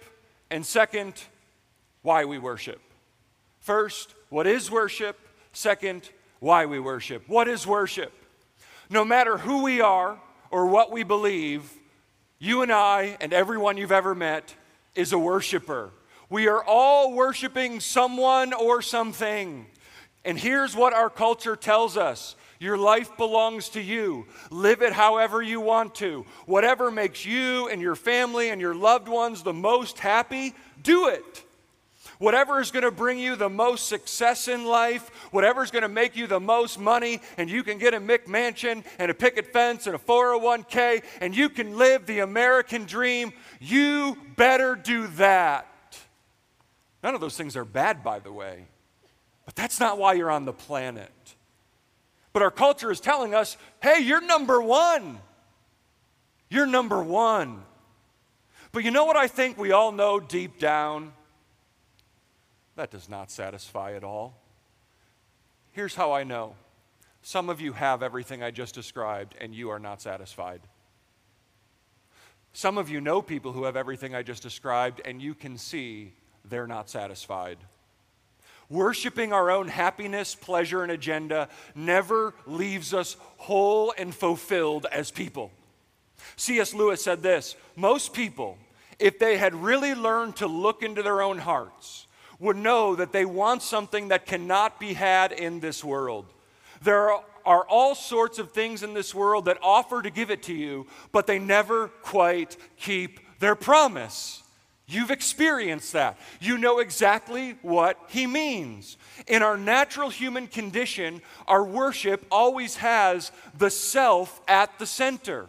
And 0.52 0.66
second, 0.66 1.14
why 2.02 2.26
we 2.26 2.38
worship. 2.38 2.82
First, 3.60 4.14
what 4.30 4.46
is 4.46 4.70
worship? 4.70 5.18
Second, 5.54 6.10
why 6.40 6.66
we 6.66 6.80
worship. 6.80 7.24
What 7.28 7.48
is 7.48 7.66
worship? 7.66 8.12
No 8.90 9.06
matter 9.06 9.38
who 9.38 9.64
we 9.64 9.80
are 9.80 10.20
or 10.52 10.68
what 10.68 10.92
we 10.92 11.04
believe, 11.04 11.72
you 12.40 12.62
and 12.62 12.74
I 12.74 13.18
and 13.22 13.32
everyone 13.32 13.78
you've 13.78 13.92
ever 13.92 14.14
met 14.14 14.54
is 14.96 15.14
a 15.14 15.18
worshiper. 15.18 15.92
We 16.30 16.48
are 16.48 16.64
all 16.64 17.14
worshiping 17.14 17.80
someone 17.80 18.52
or 18.52 18.82
something. 18.82 19.66
And 20.26 20.38
here's 20.38 20.76
what 20.76 20.94
our 20.94 21.10
culture 21.10 21.56
tells 21.56 21.96
us 21.96 22.36
your 22.64 22.78
life 22.78 23.16
belongs 23.18 23.70
to 23.70 23.82
you. 23.82 24.26
Live 24.50 24.82
it 24.82 24.94
however 24.94 25.42
you 25.42 25.60
want 25.60 25.96
to. 25.96 26.26
Whatever 26.46 26.90
makes 26.90 27.26
you 27.26 27.68
and 27.68 27.82
your 27.82 27.96
family 27.96 28.50
and 28.50 28.60
your 28.60 28.74
loved 28.74 29.08
ones 29.08 29.44
the 29.44 29.54
most 29.54 30.00
happy, 30.00 30.56
do 30.82 31.10
it. 31.10 31.44
Whatever 32.20 32.62
is 32.62 32.72
going 32.72 32.84
to 32.84 32.92
bring 32.92 33.20
you 33.20 33.36
the 33.36 33.50
most 33.50 33.88
success 33.88 34.48
in 34.48 34.66
life, 34.66 35.10
whatever 35.32 35.64
is 35.64 35.72
going 35.72 35.82
to 35.82 35.90
make 35.90 36.16
you 36.16 36.26
the 36.26 36.40
most 36.40 36.80
money, 36.80 37.20
and 37.38 37.50
you 37.50 37.64
can 37.64 37.78
get 37.78 37.94
a 37.94 38.00
McMansion 38.00 38.84
and 38.98 39.12
a 39.12 39.14
picket 39.14 39.52
fence 39.52 39.88
and 39.88 39.96
a 39.96 40.00
401k, 40.00 41.04
and 41.22 41.36
you 41.36 41.50
can 41.50 41.78
live 41.78 42.06
the 42.06 42.20
American 42.20 42.86
dream, 42.86 43.34
you 43.60 44.18
better 44.38 44.76
do 44.76 45.08
that. 45.08 45.68
None 47.04 47.16
of 47.16 47.20
those 47.22 47.36
things 47.36 47.58
are 47.58 47.66
bad, 47.66 48.04
by 48.04 48.20
the 48.20 48.32
way, 48.32 48.68
but 49.46 49.56
that's 49.56 49.80
not 49.80 49.98
why 49.98 50.14
you're 50.14 50.32
on 50.32 50.46
the 50.46 50.54
planet. 50.54 51.12
But 52.34 52.42
our 52.42 52.52
culture 52.52 52.92
is 52.92 53.00
telling 53.00 53.34
us 53.34 53.58
hey, 53.82 54.00
you're 54.00 54.22
number 54.22 54.62
one. 54.62 55.20
You're 56.50 56.66
number 56.66 57.02
one. 57.02 57.64
But 58.72 58.84
you 58.84 58.92
know 58.92 59.06
what 59.06 59.16
I 59.16 59.28
think 59.28 59.58
we 59.58 59.72
all 59.72 59.92
know 59.92 60.20
deep 60.20 60.60
down? 60.60 61.14
That 62.76 62.90
does 62.90 63.08
not 63.08 63.30
satisfy 63.30 63.94
at 63.94 64.04
all. 64.04 64.42
Here's 65.72 65.96
how 65.96 66.12
I 66.12 66.24
know 66.24 66.56
some 67.22 67.50
of 67.50 67.62
you 67.62 67.74
have 67.74 68.04
everything 68.04 68.44
I 68.44 68.52
just 68.52 68.76
described, 68.76 69.36
and 69.40 69.56
you 69.56 69.70
are 69.70 69.80
not 69.80 70.02
satisfied. 70.02 70.62
Some 72.52 72.78
of 72.78 72.90
you 72.90 73.00
know 73.00 73.22
people 73.22 73.54
who 73.54 73.64
have 73.64 73.78
everything 73.78 74.14
I 74.14 74.24
just 74.24 74.44
described, 74.44 75.02
and 75.06 75.22
you 75.22 75.34
can 75.34 75.58
see 75.58 76.14
they're 76.44 76.68
not 76.68 76.90
satisfied. 76.90 77.58
Worshipping 78.74 79.32
our 79.34 79.52
own 79.52 79.68
happiness, 79.68 80.34
pleasure, 80.34 80.82
and 80.82 80.92
agenda 80.92 81.48
never 81.76 82.34
leaves 82.48 82.92
us 82.92 83.18
whole 83.38 83.94
and 84.00 84.16
fulfilled 84.16 84.88
as 84.92 85.12
people. 85.12 85.52
C.S. 86.38 86.74
Lewis 86.74 87.04
said 87.04 87.22
this 87.22 87.56
Most 87.76 88.16
people, 88.16 88.58
if 88.98 89.20
they 89.20 89.38
had 89.38 89.54
really 89.54 89.94
learned 89.94 90.38
to 90.38 90.48
look 90.48 90.82
into 90.82 91.04
their 91.04 91.22
own 91.22 91.38
hearts, 91.38 92.08
would 92.40 92.58
know 92.58 92.96
that 92.96 93.12
they 93.12 93.26
want 93.26 93.62
something 93.62 94.08
that 94.08 94.26
cannot 94.26 94.80
be 94.80 94.94
had 94.94 95.32
in 95.32 95.60
this 95.60 95.84
world. 95.84 96.26
There 96.82 97.12
are 97.46 97.66
all 97.66 97.94
sorts 97.94 98.40
of 98.40 98.54
things 98.54 98.82
in 98.82 98.96
this 98.96 99.14
world 99.14 99.46
that 99.46 99.60
offer 99.62 100.02
to 100.02 100.10
give 100.10 100.32
it 100.32 100.42
to 100.44 100.54
you, 100.54 100.88
but 101.12 101.28
they 101.28 101.38
never 101.38 101.90
quite 102.02 102.58
keep 102.78 103.20
their 103.38 103.54
promise. 103.54 104.43
You've 104.86 105.12
experienced 105.12 105.94
that. 105.94 106.18
You 106.42 106.58
know 106.58 106.80
exactly 106.80 107.58
what 107.62 107.98
he 108.10 108.28
means. 108.28 108.98
In 109.28 109.42
our 109.42 109.58
natural 109.58 110.10
human 110.10 110.48
condition, 110.48 111.22
our 111.48 111.64
worship 111.64 112.26
always 112.30 112.76
has 112.78 113.32
the 113.58 113.70
self 113.70 114.42
at 114.48 114.78
the 114.80 114.86
center. 114.86 115.48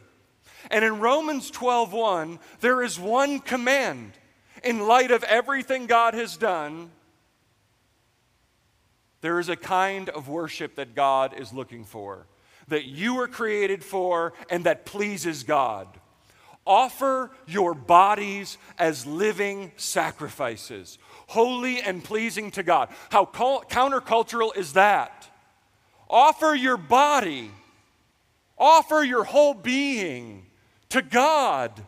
And 0.70 0.84
in 0.84 1.00
Romans 1.00 1.50
12:1, 1.50 2.38
there 2.60 2.82
is 2.82 2.98
one 2.98 3.40
command 3.40 4.12
in 4.62 4.86
light 4.86 5.10
of 5.10 5.24
everything 5.24 5.86
God 5.86 6.14
has 6.14 6.36
done. 6.36 6.90
There 9.20 9.40
is 9.40 9.48
a 9.48 9.56
kind 9.56 10.10
of 10.10 10.28
worship 10.28 10.76
that 10.76 10.94
God 10.94 11.34
is 11.34 11.52
looking 11.52 11.84
for, 11.84 12.26
that 12.68 12.84
you 12.84 13.14
were 13.14 13.28
created 13.28 13.84
for 13.84 14.32
and 14.48 14.64
that 14.64 14.86
pleases 14.86 15.42
God. 15.42 15.88
Offer 16.66 17.30
your 17.46 17.74
bodies 17.74 18.56
as 18.78 19.06
living 19.06 19.72
sacrifices, 19.76 20.98
holy 21.26 21.80
and 21.80 22.02
pleasing 22.02 22.50
to 22.52 22.62
God. 22.62 22.88
How 23.10 23.26
countercultural 23.26 24.56
is 24.56 24.72
that? 24.72 25.28
Offer 26.08 26.54
your 26.54 26.76
body, 26.76 27.50
offer 28.56 29.02
your 29.02 29.24
whole 29.24 29.54
being 29.54 30.46
to 30.90 31.02
God 31.02 31.82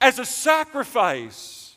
as 0.00 0.18
a 0.18 0.24
sacrifice. 0.24 1.76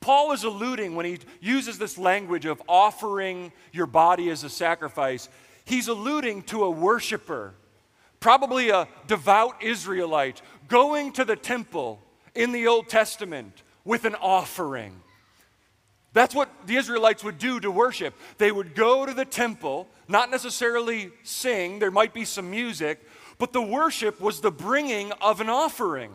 Paul 0.00 0.32
is 0.32 0.44
alluding 0.44 0.96
when 0.96 1.06
he 1.06 1.18
uses 1.40 1.78
this 1.78 1.96
language 1.96 2.44
of 2.44 2.60
offering 2.68 3.52
your 3.72 3.86
body 3.86 4.28
as 4.28 4.44
a 4.44 4.50
sacrifice, 4.50 5.30
he's 5.64 5.88
alluding 5.88 6.42
to 6.42 6.64
a 6.64 6.70
worshiper, 6.70 7.54
probably 8.20 8.68
a 8.70 8.86
devout 9.06 9.62
Israelite 9.62 10.42
going 10.68 11.12
to 11.12 11.24
the 11.24 11.36
temple 11.36 12.00
in 12.34 12.52
the 12.52 12.66
Old 12.66 12.88
Testament 12.88 13.62
with 13.84 14.04
an 14.04 14.14
offering. 14.16 15.00
That's 16.12 16.34
what 16.34 16.48
the 16.66 16.76
Israelites 16.76 17.24
would 17.24 17.38
do 17.38 17.58
to 17.60 17.70
worship. 17.70 18.14
They 18.38 18.52
would 18.52 18.74
go 18.74 19.04
to 19.04 19.12
the 19.12 19.24
temple, 19.24 19.88
not 20.06 20.30
necessarily 20.30 21.10
sing, 21.24 21.80
there 21.80 21.90
might 21.90 22.14
be 22.14 22.24
some 22.24 22.50
music, 22.50 23.00
but 23.36 23.52
the 23.52 23.62
worship 23.62 24.20
was 24.20 24.40
the 24.40 24.52
bringing 24.52 25.10
of 25.20 25.40
an 25.40 25.48
offering. 25.48 26.12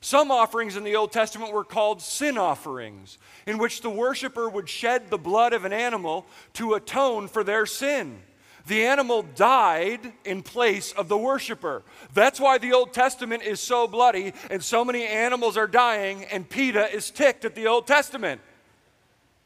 Some 0.00 0.30
offerings 0.30 0.76
in 0.76 0.84
the 0.84 0.96
Old 0.96 1.12
Testament 1.12 1.52
were 1.52 1.64
called 1.64 2.02
sin 2.02 2.36
offerings, 2.36 3.18
in 3.46 3.58
which 3.58 3.80
the 3.80 3.90
worshiper 3.90 4.48
would 4.48 4.68
shed 4.68 5.08
the 5.08 5.18
blood 5.18 5.52
of 5.52 5.64
an 5.64 5.72
animal 5.72 6.26
to 6.54 6.74
atone 6.74 7.28
for 7.28 7.42
their 7.42 7.64
sin. 7.64 8.20
The 8.66 8.84
animal 8.84 9.22
died 9.22 10.12
in 10.24 10.42
place 10.42 10.90
of 10.92 11.08
the 11.08 11.16
worshiper. 11.16 11.84
That's 12.12 12.40
why 12.40 12.58
the 12.58 12.72
Old 12.72 12.92
Testament 12.92 13.44
is 13.44 13.60
so 13.60 13.86
bloody 13.86 14.32
and 14.50 14.62
so 14.62 14.84
many 14.84 15.06
animals 15.06 15.56
are 15.56 15.68
dying, 15.68 16.24
and 16.24 16.48
PETA 16.48 16.92
is 16.92 17.10
ticked 17.10 17.44
at 17.44 17.54
the 17.54 17.68
Old 17.68 17.86
Testament. 17.86 18.40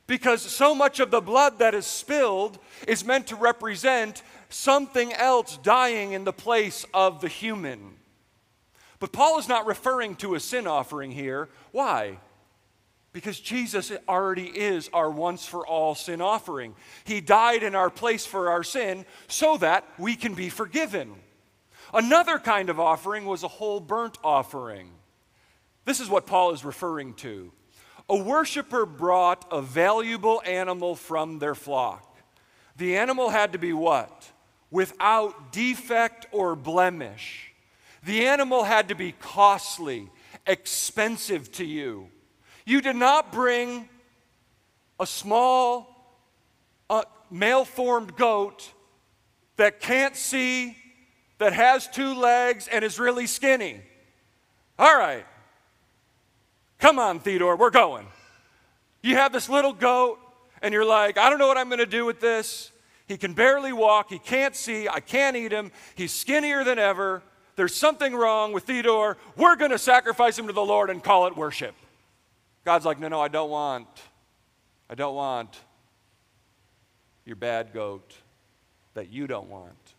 Because 0.07 0.41
so 0.41 0.75
much 0.75 1.01
of 1.01 1.11
the 1.11 1.21
blood 1.21 1.59
that 1.59 1.75
is 1.75 1.87
spilled 1.87 2.59
is 2.89 3.05
meant 3.05 3.27
to 3.27 3.37
represent 3.37 4.23
something 4.49 5.13
else 5.13 5.59
dying 5.59 6.13
in 6.13 6.25
the 6.25 6.33
place 6.33 6.87
of 6.95 7.21
the 7.21 7.29
human. 7.29 7.97
But 9.01 9.13
Paul 9.13 9.39
is 9.39 9.49
not 9.49 9.67
referring 9.67 10.17
to 10.17 10.35
a 10.35 10.41
sin 10.41 10.67
offering 10.67 11.13
here. 11.13 11.51
Why? 11.73 12.19
Because 13.13 13.41
Jesus 13.41 13.91
already 14.09 14.47
is 14.47 14.89
our 14.93 15.11
once 15.11 15.45
for 15.45 15.67
all 15.67 15.95
sin 15.97 16.21
offering. 16.21 16.75
He 17.05 17.21
died 17.21 17.63
in 17.65 17.75
our 17.75 17.91
place 17.91 18.25
for 18.25 18.51
our 18.51 18.63
sin 18.63 19.05
so 19.27 19.57
that 19.57 19.85
we 19.99 20.15
can 20.15 20.35
be 20.35 20.49
forgiven. 20.49 21.15
Another 21.93 22.39
kind 22.39 22.71
of 22.71 22.79
offering 22.79 23.25
was 23.27 23.43
a 23.43 23.49
whole 23.49 23.81
burnt 23.81 24.17
offering. 24.23 24.91
This 25.85 25.99
is 25.99 26.09
what 26.09 26.27
Paul 26.27 26.53
is 26.53 26.65
referring 26.65 27.15
to. 27.15 27.53
A 28.09 28.17
worshiper 28.17 28.87
brought 28.87 29.45
a 29.51 29.61
valuable 29.61 30.41
animal 30.47 30.95
from 30.95 31.41
their 31.41 31.55
flock. 31.57 32.17
The 32.77 32.97
animal 32.97 33.31
had 33.31 33.53
to 33.53 33.59
be 33.59 33.73
what? 33.73 34.31
Without 34.71 35.53
defect 35.53 36.27
or 36.31 36.55
blemish. 36.55 37.53
The 38.05 38.27
animal 38.27 38.65
had 38.65 38.89
to 38.89 38.95
be 38.95 39.13
costly, 39.13 40.11
expensive 40.47 41.51
to 41.53 41.65
you. 41.65 42.09
You 42.65 42.81
did 42.81 42.97
not 42.97 43.33
bring 43.33 43.89
a 44.99 45.07
small, 45.07 46.15
uh, 46.89 47.05
malformed 47.31 48.17
goat 48.17 48.73
that 49.57 49.81
can't 49.81 50.17
see, 50.17 50.77
that 51.39 51.53
has 51.53 51.89
two 51.89 52.15
legs, 52.15 52.69
and 52.69 52.85
is 52.85 52.99
really 52.99 53.27
skinny. 53.27 53.81
All 54.79 54.97
right. 54.97 55.27
Come 56.79 56.99
on, 56.99 57.21
Theodore, 57.21 57.57
we're 57.57 57.71
going. 57.71 58.07
You 59.03 59.17
have 59.17 59.33
this 59.33 59.49
little 59.49 59.73
goat, 59.73 60.19
and 60.63 60.73
you're 60.73 60.85
like, 60.85 61.19
I 61.19 61.31
don't 61.31 61.39
know 61.39 61.47
what 61.47 61.59
I'm 61.59 61.69
going 61.69 61.79
to 61.79 61.87
do 61.87 62.05
with 62.05 62.21
this. 62.21 62.73
He 63.07 63.17
can 63.17 63.33
barely 63.33 63.73
walk. 63.73 64.11
He 64.11 64.19
can't 64.19 64.55
see. 64.55 64.89
I 64.89 65.01
can't 65.01 65.37
eat 65.37 65.53
him. 65.53 65.73
He's 65.95 66.13
skinnier 66.13 66.63
than 66.65 66.79
ever. 66.79 67.23
There's 67.57 67.75
something 67.75 68.15
wrong 68.15 68.53
with 68.53 68.65
Theodore. 68.65 69.17
We're 69.37 69.57
going 69.57 69.73
to 69.73 69.79
sacrifice 69.79 70.39
him 70.39 70.47
to 70.47 70.53
the 70.53 70.65
Lord 70.65 70.91
and 70.91 71.03
call 71.03 71.27
it 71.27 71.37
worship. 71.37 71.75
God's 72.65 72.85
like, 72.85 72.99
no, 72.99 73.09
no, 73.09 73.21
I 73.21 73.29
don't 73.29 73.51
want, 73.51 73.89
I 74.89 74.95
don't 74.95 75.15
want 75.15 75.59
your 77.25 77.37
bad 77.37 77.73
goat 77.73 78.15
that 78.95 79.11
you 79.11 79.27
don't 79.27 79.49
want. 79.49 79.95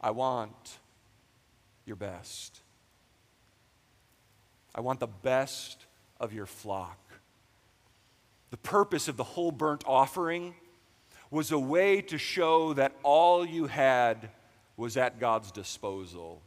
I 0.00 0.12
want 0.12 0.78
your 1.84 1.96
best. 1.96 2.60
I 4.74 4.80
want 4.80 5.00
the 5.00 5.06
best 5.06 5.86
of 6.18 6.32
your 6.32 6.46
flock. 6.46 6.98
The 8.50 8.56
purpose 8.56 9.08
of 9.08 9.16
the 9.16 9.24
whole 9.24 9.52
burnt 9.52 9.84
offering 9.86 10.54
was 11.30 11.52
a 11.52 11.58
way 11.58 12.00
to 12.02 12.18
show 12.18 12.74
that 12.74 12.92
all 13.02 13.44
you 13.44 13.66
had 13.66 14.30
was 14.76 14.96
at 14.96 15.20
God's 15.20 15.52
disposal. 15.52 16.42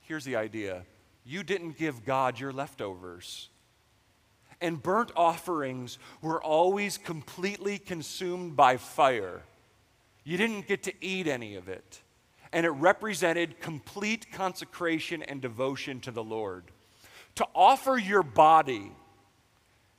Here's 0.00 0.24
the 0.24 0.36
idea 0.36 0.84
you 1.24 1.42
didn't 1.42 1.78
give 1.78 2.04
God 2.04 2.38
your 2.38 2.52
leftovers. 2.52 3.48
And 4.60 4.82
burnt 4.82 5.10
offerings 5.16 5.98
were 6.22 6.42
always 6.42 6.96
completely 6.98 7.78
consumed 7.78 8.56
by 8.56 8.76
fire. 8.76 9.42
You 10.22 10.36
didn't 10.36 10.66
get 10.66 10.82
to 10.84 10.92
eat 11.00 11.26
any 11.26 11.56
of 11.56 11.68
it. 11.68 12.00
And 12.52 12.64
it 12.64 12.70
represented 12.70 13.60
complete 13.60 14.30
consecration 14.32 15.22
and 15.22 15.40
devotion 15.40 16.00
to 16.00 16.10
the 16.10 16.22
Lord. 16.22 16.64
To 17.36 17.46
offer 17.54 17.98
your 17.98 18.22
body 18.22 18.92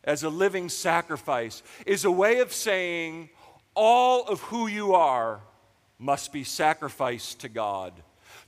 as 0.04 0.24
a 0.24 0.30
living 0.30 0.70
sacrifice 0.70 1.64
is 1.86 2.06
a 2.06 2.12
way 2.12 2.40
of 2.40 2.54
saying 2.54 3.30
all 3.76 4.24
of 4.24 4.40
who 4.42 4.68
you 4.68 4.94
are 4.94 5.42
must 6.00 6.32
be 6.32 6.44
sacrificed 6.44 7.40
to 7.42 7.50
God. 7.50 7.94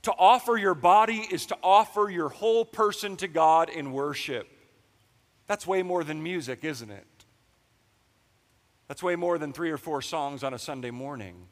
To 0.02 0.12
offer 0.12 0.56
your 0.56 0.74
body 0.74 1.26
is 1.30 1.46
to 1.46 1.58
offer 1.62 2.08
your 2.08 2.28
whole 2.28 2.64
person 2.64 3.16
to 3.16 3.28
God 3.28 3.68
in 3.68 3.92
worship. 3.92 4.48
That's 5.46 5.66
way 5.66 5.82
more 5.82 6.04
than 6.04 6.22
music, 6.22 6.64
isn't 6.64 6.90
it? 6.90 7.06
That's 8.86 9.02
way 9.02 9.16
more 9.16 9.38
than 9.38 9.52
three 9.52 9.70
or 9.70 9.76
four 9.76 10.00
songs 10.00 10.42
on 10.42 10.54
a 10.54 10.58
Sunday 10.58 10.90
morning. 10.90 11.46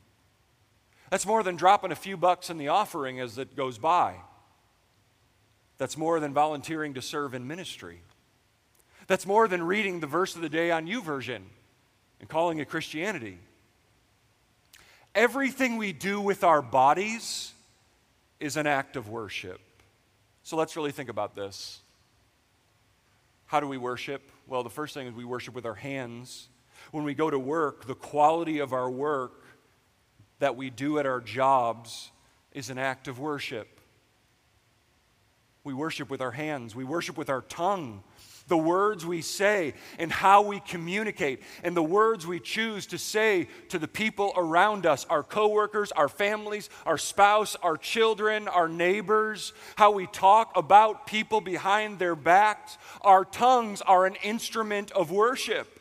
That's 1.11 1.27
more 1.27 1.43
than 1.43 1.57
dropping 1.57 1.93
a 1.93 1.97
few 1.97 2.17
bucks 2.17 2.51
in 2.51 2.59
the 2.59 2.69
offering 2.69 3.21
as 3.21 3.39
it 3.39 3.57
goes 3.57 3.79
by. 3.79 4.17
That's 5.79 5.97
more 5.97 6.21
than 6.21 6.33
volunteering 6.33 6.95
to 6.95 7.03
serve 7.03 7.35
in 7.35 7.47
ministry. 7.47 8.01
That's 9.07 9.27
more 9.27 9.47
than 9.47 9.63
reading 9.63 10.01
the 10.01 10.07
verse 10.07 10.35
of 10.35 10.43
the 10.43 10.49
day 10.49 10.71
on 10.71 10.87
YouVersion 10.87 11.43
and 12.21 12.29
calling 12.29 12.59
it 12.59 12.69
Christianity. 12.69 13.39
Everything 15.15 15.77
we 15.77 15.93
do 15.93 16.21
with 16.21 16.43
our 16.43 16.63
bodies 16.63 17.53
is 18.41 18.57
an 18.57 18.67
act 18.67 18.97
of 18.97 19.09
worship. 19.09 19.61
So 20.43 20.57
let's 20.57 20.77
really 20.77 20.93
think 20.93 21.09
about 21.09 21.35
this. 21.35 21.81
How 23.47 23.61
do 23.61 23.67
we 23.67 23.79
worship? 23.79 24.31
Well, 24.47 24.63
the 24.63 24.71
first 24.71 24.95
thing 24.95 25.07
is 25.07 25.15
we 25.15 25.25
worship 25.25 25.55
with 25.55 25.67
our 25.67 25.75
hands. 25.75 26.49
When 26.91 27.05
we 27.05 27.15
go 27.15 27.31
to 27.31 27.39
work, 27.39 27.87
the 27.87 27.95
quality 27.95 28.59
of 28.59 28.73
our 28.73 28.91
work 28.91 29.45
that 30.39 30.57
we 30.57 30.71
do 30.71 30.99
at 30.99 31.07
our 31.07 31.21
jobs 31.21 32.11
is 32.53 32.71
an 32.71 32.79
act 32.79 33.09
of 33.09 33.19
worship. 33.19 33.81
We 35.65 35.75
worship 35.75 36.11
with 36.11 36.21
our 36.21 36.31
hands, 36.31 36.75
we 36.75 36.85
worship 36.85 37.17
with 37.17 37.29
our 37.29 37.43
tongue 37.43 38.03
the 38.49 38.57
words 38.57 39.05
we 39.05 39.23
say 39.23 39.75
and 39.99 40.11
how 40.11 40.43
we 40.43 40.61
communicate 40.61 41.43
and 41.65 41.77
the 41.77 41.83
words 41.83 42.27
we 42.27 42.39
choose 42.41 42.87
to 42.87 42.99
say 42.99 43.49
to 43.69 43.79
the 43.79 43.89
people 43.89 44.33
around 44.37 44.87
us 44.87 45.05
our 45.11 45.23
coworkers, 45.23 45.93
our 45.93 46.09
families, 46.09 46.71
our 46.85 46.99
spouse, 46.99 47.57
our 47.57 47.77
children, 47.77 48.49
our 48.49 48.69
neighbors, 48.69 49.53
how 49.77 49.91
we 49.91 50.07
talk 50.07 50.53
about 50.57 51.07
people 51.07 51.41
behind 51.41 51.99
their 51.99 52.17
backs. 52.17 52.79
Our 53.03 53.25
tongues 53.25 53.83
are 53.83 54.07
an 54.07 54.17
instrument 54.23 54.93
of 54.93 55.11
worship. 55.11 55.81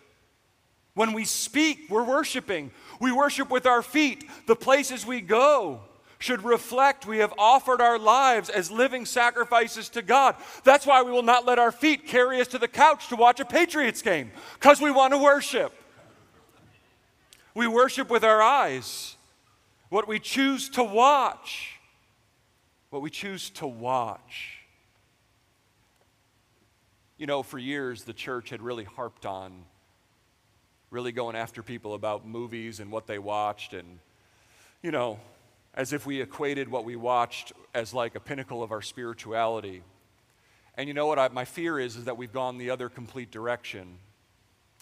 When 0.96 1.12
we 1.14 1.26
speak, 1.26 1.88
we're 1.90 2.06
worshiping. 2.06 2.72
We 3.02 3.12
worship 3.12 3.50
with 3.50 3.66
our 3.66 3.82
feet, 3.82 4.24
the 4.48 4.56
places 4.56 5.06
we 5.06 5.22
go. 5.22 5.82
Should 6.20 6.44
reflect 6.44 7.06
we 7.06 7.18
have 7.18 7.34
offered 7.38 7.82
our 7.82 8.00
lives 8.00 8.50
as 8.50 8.72
living 8.72 9.06
sacrifices 9.06 9.90
to 9.90 10.02
God. 10.02 10.36
That's 10.64 10.86
why 10.86 11.04
we 11.04 11.12
will 11.12 11.24
not 11.24 11.46
let 11.46 11.60
our 11.60 11.72
feet 11.72 12.08
carry 12.08 12.40
us 12.42 12.48
to 12.48 12.58
the 12.58 12.68
couch 12.68 13.10
to 13.10 13.16
watch 13.16 13.40
a 13.40 13.46
Patriots 13.46 14.02
game, 14.02 14.32
because 14.54 14.82
we 14.82 14.92
want 14.92 15.14
to 15.14 15.18
worship. 15.18 15.74
We 17.54 17.68
worship 17.68 18.10
with 18.10 18.24
our 18.24 18.42
eyes, 18.42 19.16
what 19.90 20.08
we 20.08 20.20
choose 20.20 20.70
to 20.70 20.84
watch, 20.84 21.80
what 22.90 23.02
we 23.02 23.10
choose 23.10 23.50
to 23.52 23.68
watch. 23.68 24.60
You 27.18 27.28
know, 27.28 27.44
for 27.44 27.58
years, 27.58 28.04
the 28.04 28.14
church 28.14 28.50
had 28.50 28.62
really 28.62 28.84
harped 28.84 29.26
on 29.26 29.64
really 30.92 31.12
going 31.12 31.36
after 31.36 31.62
people 31.62 31.94
about 31.94 32.26
movies 32.26 32.80
and 32.80 32.92
what 32.92 33.08
they 33.08 33.20
watched, 33.20 33.74
and, 33.74 34.00
you 34.82 34.92
know, 34.92 35.20
as 35.76 35.92
if 35.92 36.06
we 36.06 36.22
equated 36.22 36.70
what 36.70 36.86
we 36.86 36.96
watched 36.96 37.52
as 37.74 37.94
like 37.94 38.16
a 38.16 38.20
pinnacle 38.20 38.64
of 38.64 38.72
our 38.72 38.82
spirituality. 38.82 39.84
And 40.78 40.88
you 40.88 40.94
know 40.94 41.06
what? 41.06 41.20
I, 41.20 41.28
my 41.28 41.46
fear 41.46 41.78
is, 41.78 41.98
is 41.98 42.06
that 42.06 42.18
we've 42.18 42.32
gone 42.32 42.58
the 42.58 42.70
other 42.70 42.90
complete 42.90 43.30
direction. 43.30 44.00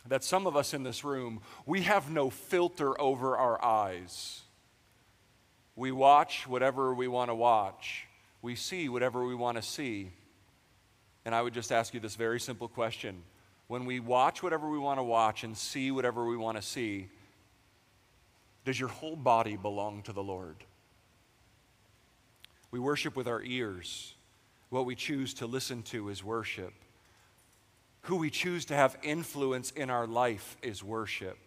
That 0.07 0.23
some 0.23 0.45
of 0.45 0.55
us 0.55 0.73
in 0.73 0.83
this 0.83 1.03
room, 1.03 1.41
we 1.65 1.81
have 1.81 2.11
no 2.11 2.29
filter 2.29 2.99
over 3.01 3.35
our 3.35 3.63
eyes. 3.63 4.41
We 5.75 5.91
watch 5.91 6.47
whatever 6.47 6.93
we 6.93 7.07
want 7.07 7.31
to 7.31 7.35
watch, 7.35 8.05
we 8.43 8.55
see 8.55 8.89
whatever 8.89 9.25
we 9.25 9.33
want 9.33 9.57
to 9.57 9.63
see. 9.63 10.11
And 11.25 11.33
I 11.33 11.41
would 11.41 11.53
just 11.53 11.71
ask 11.71 11.93
you 11.93 11.99
this 11.99 12.15
very 12.15 12.39
simple 12.39 12.67
question. 12.67 13.23
When 13.67 13.85
we 13.85 13.99
watch 13.99 14.43
whatever 14.43 14.69
we 14.69 14.77
want 14.77 14.99
to 14.99 15.03
watch 15.03 15.43
and 15.43 15.57
see 15.57 15.89
whatever 15.89 16.25
we 16.25 16.35
want 16.35 16.57
to 16.57 16.61
see, 16.61 17.07
does 18.65 18.79
your 18.79 18.89
whole 18.89 19.15
body 19.15 19.55
belong 19.55 20.03
to 20.03 20.13
the 20.13 20.21
Lord? 20.21 20.57
We 22.73 22.79
worship 22.79 23.15
with 23.15 23.27
our 23.27 23.43
ears. 23.43 24.15
What 24.71 24.87
we 24.87 24.95
choose 24.95 25.35
to 25.35 25.45
listen 25.45 25.83
to 25.83 26.09
is 26.09 26.23
worship. 26.23 26.73
Who 28.01 28.15
we 28.15 28.31
choose 28.31 28.65
to 28.65 28.73
have 28.73 28.97
influence 29.03 29.69
in 29.69 29.91
our 29.91 30.07
life 30.07 30.57
is 30.63 30.83
worship. 30.83 31.37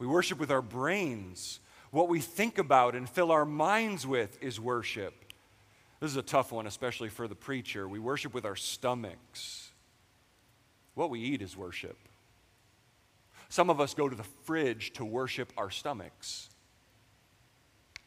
We 0.00 0.08
worship 0.08 0.40
with 0.40 0.50
our 0.50 0.60
brains. 0.60 1.60
What 1.92 2.08
we 2.08 2.18
think 2.18 2.58
about 2.58 2.96
and 2.96 3.08
fill 3.08 3.30
our 3.30 3.44
minds 3.44 4.04
with 4.04 4.36
is 4.42 4.58
worship. 4.58 5.14
This 6.00 6.10
is 6.10 6.16
a 6.16 6.22
tough 6.22 6.50
one, 6.50 6.66
especially 6.66 7.08
for 7.08 7.28
the 7.28 7.36
preacher. 7.36 7.86
We 7.86 8.00
worship 8.00 8.34
with 8.34 8.44
our 8.44 8.56
stomachs. 8.56 9.70
What 10.96 11.08
we 11.08 11.20
eat 11.20 11.40
is 11.40 11.56
worship. 11.56 11.96
Some 13.48 13.70
of 13.70 13.80
us 13.80 13.94
go 13.94 14.08
to 14.08 14.16
the 14.16 14.26
fridge 14.42 14.92
to 14.94 15.04
worship 15.04 15.52
our 15.56 15.70
stomachs, 15.70 16.50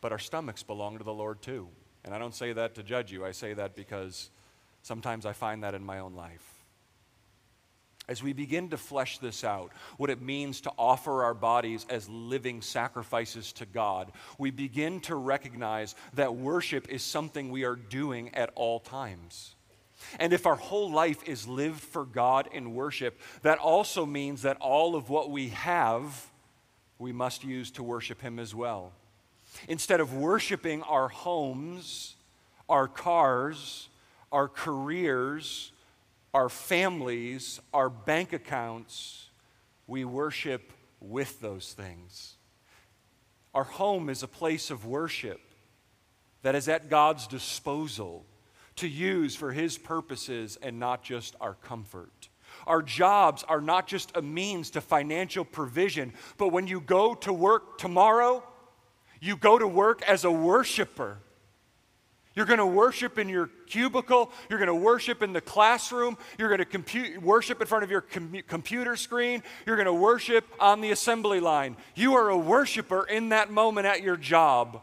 but 0.02 0.12
our 0.12 0.20
stomachs 0.20 0.64
belong 0.64 0.98
to 0.98 1.06
the 1.06 1.14
Lord 1.14 1.42
too. 1.42 1.70
And 2.06 2.14
I 2.14 2.20
don't 2.20 2.36
say 2.36 2.54
that 2.54 2.76
to 2.76 2.84
judge 2.84 3.12
you, 3.12 3.26
I 3.26 3.32
say 3.32 3.54
that 3.56 3.76
because 3.76 4.30
sometimes 4.84 5.26
I 5.26 5.34
find 5.34 5.64
that 5.64 5.74
in 5.74 5.84
my 5.84 6.00
own 6.00 6.14
life. 6.14 6.52
As 8.08 8.22
we 8.22 8.34
begin 8.34 8.70
to 8.70 8.78
flesh 8.78 9.18
this 9.18 9.44
out, 9.44 9.72
what 9.98 10.12
it 10.12 10.22
means 10.22 10.62
to 10.62 10.72
offer 10.78 11.24
our 11.24 11.34
bodies 11.34 11.88
as 11.90 12.08
living 12.08 12.62
sacrifices 12.62 13.52
to 13.54 13.66
God, 13.66 14.12
we 14.38 14.52
begin 14.52 15.00
to 15.02 15.16
recognize 15.16 15.96
that 16.14 16.36
worship 16.36 16.88
is 16.88 17.02
something 17.02 17.50
we 17.50 17.64
are 17.64 17.76
doing 17.76 18.34
at 18.36 18.52
all 18.54 18.80
times. 18.80 19.56
And 20.20 20.34
if 20.34 20.46
our 20.46 20.56
whole 20.56 20.92
life 20.92 21.28
is 21.28 21.48
lived 21.48 21.80
for 21.80 22.06
God 22.06 22.48
in 22.52 22.76
worship, 22.76 23.20
that 23.42 23.58
also 23.58 24.06
means 24.06 24.44
that 24.44 24.58
all 24.58 24.96
of 24.96 25.10
what 25.10 25.32
we 25.32 25.50
have, 25.50 26.30
we 27.00 27.12
must 27.12 27.44
use 27.44 27.72
to 27.72 27.82
worship 27.82 28.22
Him 28.22 28.38
as 28.38 28.54
well. 28.54 28.92
Instead 29.68 30.00
of 30.00 30.14
worshiping 30.14 30.82
our 30.84 31.08
homes, 31.08 32.16
our 32.70 32.88
cars, 32.88 33.90
our 34.32 34.48
careers, 34.48 35.72
our 36.34 36.50
families, 36.50 37.60
our 37.74 37.90
bank 37.90 38.34
accounts, 38.34 39.30
we 39.88 40.04
worship 40.04 40.74
with 41.00 41.40
those 41.40 41.74
things. 41.74 42.36
Our 43.54 43.64
home 43.64 44.10
is 44.10 44.24
a 44.24 44.28
place 44.28 44.70
of 44.70 44.86
worship 44.86 45.40
that 46.42 46.56
is 46.56 46.68
at 46.68 46.90
God's 46.90 47.28
disposal 47.28 48.26
to 48.76 48.88
use 48.88 49.36
for 49.36 49.54
His 49.54 49.78
purposes 49.78 50.58
and 50.62 50.80
not 50.80 51.04
just 51.04 51.36
our 51.40 51.54
comfort. 51.54 52.30
Our 52.68 52.82
jobs 52.82 53.44
are 53.44 53.62
not 53.62 53.88
just 53.88 54.16
a 54.16 54.22
means 54.22 54.72
to 54.72 54.82
financial 54.82 55.46
provision, 55.46 56.14
but 56.38 56.50
when 56.50 56.68
you 56.68 56.82
go 56.82 57.16
to 57.16 57.32
work 57.32 57.78
tomorrow, 57.78 58.44
you 59.22 59.38
go 59.38 59.58
to 59.58 59.68
work 59.68 60.02
as 60.04 60.24
a 60.24 60.32
worshiper. 60.32 61.18
You're 62.36 62.46
going 62.46 62.60
to 62.60 62.66
worship 62.66 63.18
in 63.18 63.30
your 63.30 63.50
cubicle. 63.66 64.30
You're 64.50 64.60
going 64.60 64.68
to 64.68 64.76
worship 64.76 65.24
in 65.24 65.32
the 65.32 65.40
classroom. 65.40 66.18
You're 66.38 66.56
going 66.56 66.84
to 66.84 67.18
worship 67.20 67.62
in 67.62 67.68
front 67.68 67.86
of 67.86 67.92
your 67.92 68.02
com- 68.02 68.36
computer 68.48 68.98
screen. 68.98 69.42
You're 69.66 69.78
going 69.78 69.86
to 69.86 69.94
worship 69.94 70.46
on 70.60 70.82
the 70.82 70.92
assembly 70.92 71.40
line. 71.40 71.78
You 71.96 72.16
are 72.16 72.30
a 72.30 72.38
worshiper 72.38 73.06
in 73.08 73.30
that 73.30 73.52
moment 73.52 73.88
at 73.88 74.02
your 74.02 74.18
job. 74.18 74.82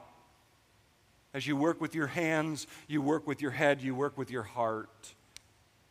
As 1.35 1.47
you 1.47 1.57
work 1.57 1.81
with 1.81 1.95
your 1.95 2.07
hands, 2.07 2.67
you 2.89 3.03
work 3.03 3.27
with 3.27 3.43
your 3.43 3.51
head, 3.51 3.83
you 3.83 3.95
work 3.95 4.17
with 4.17 4.31
your 4.31 4.43
heart. 4.43 5.15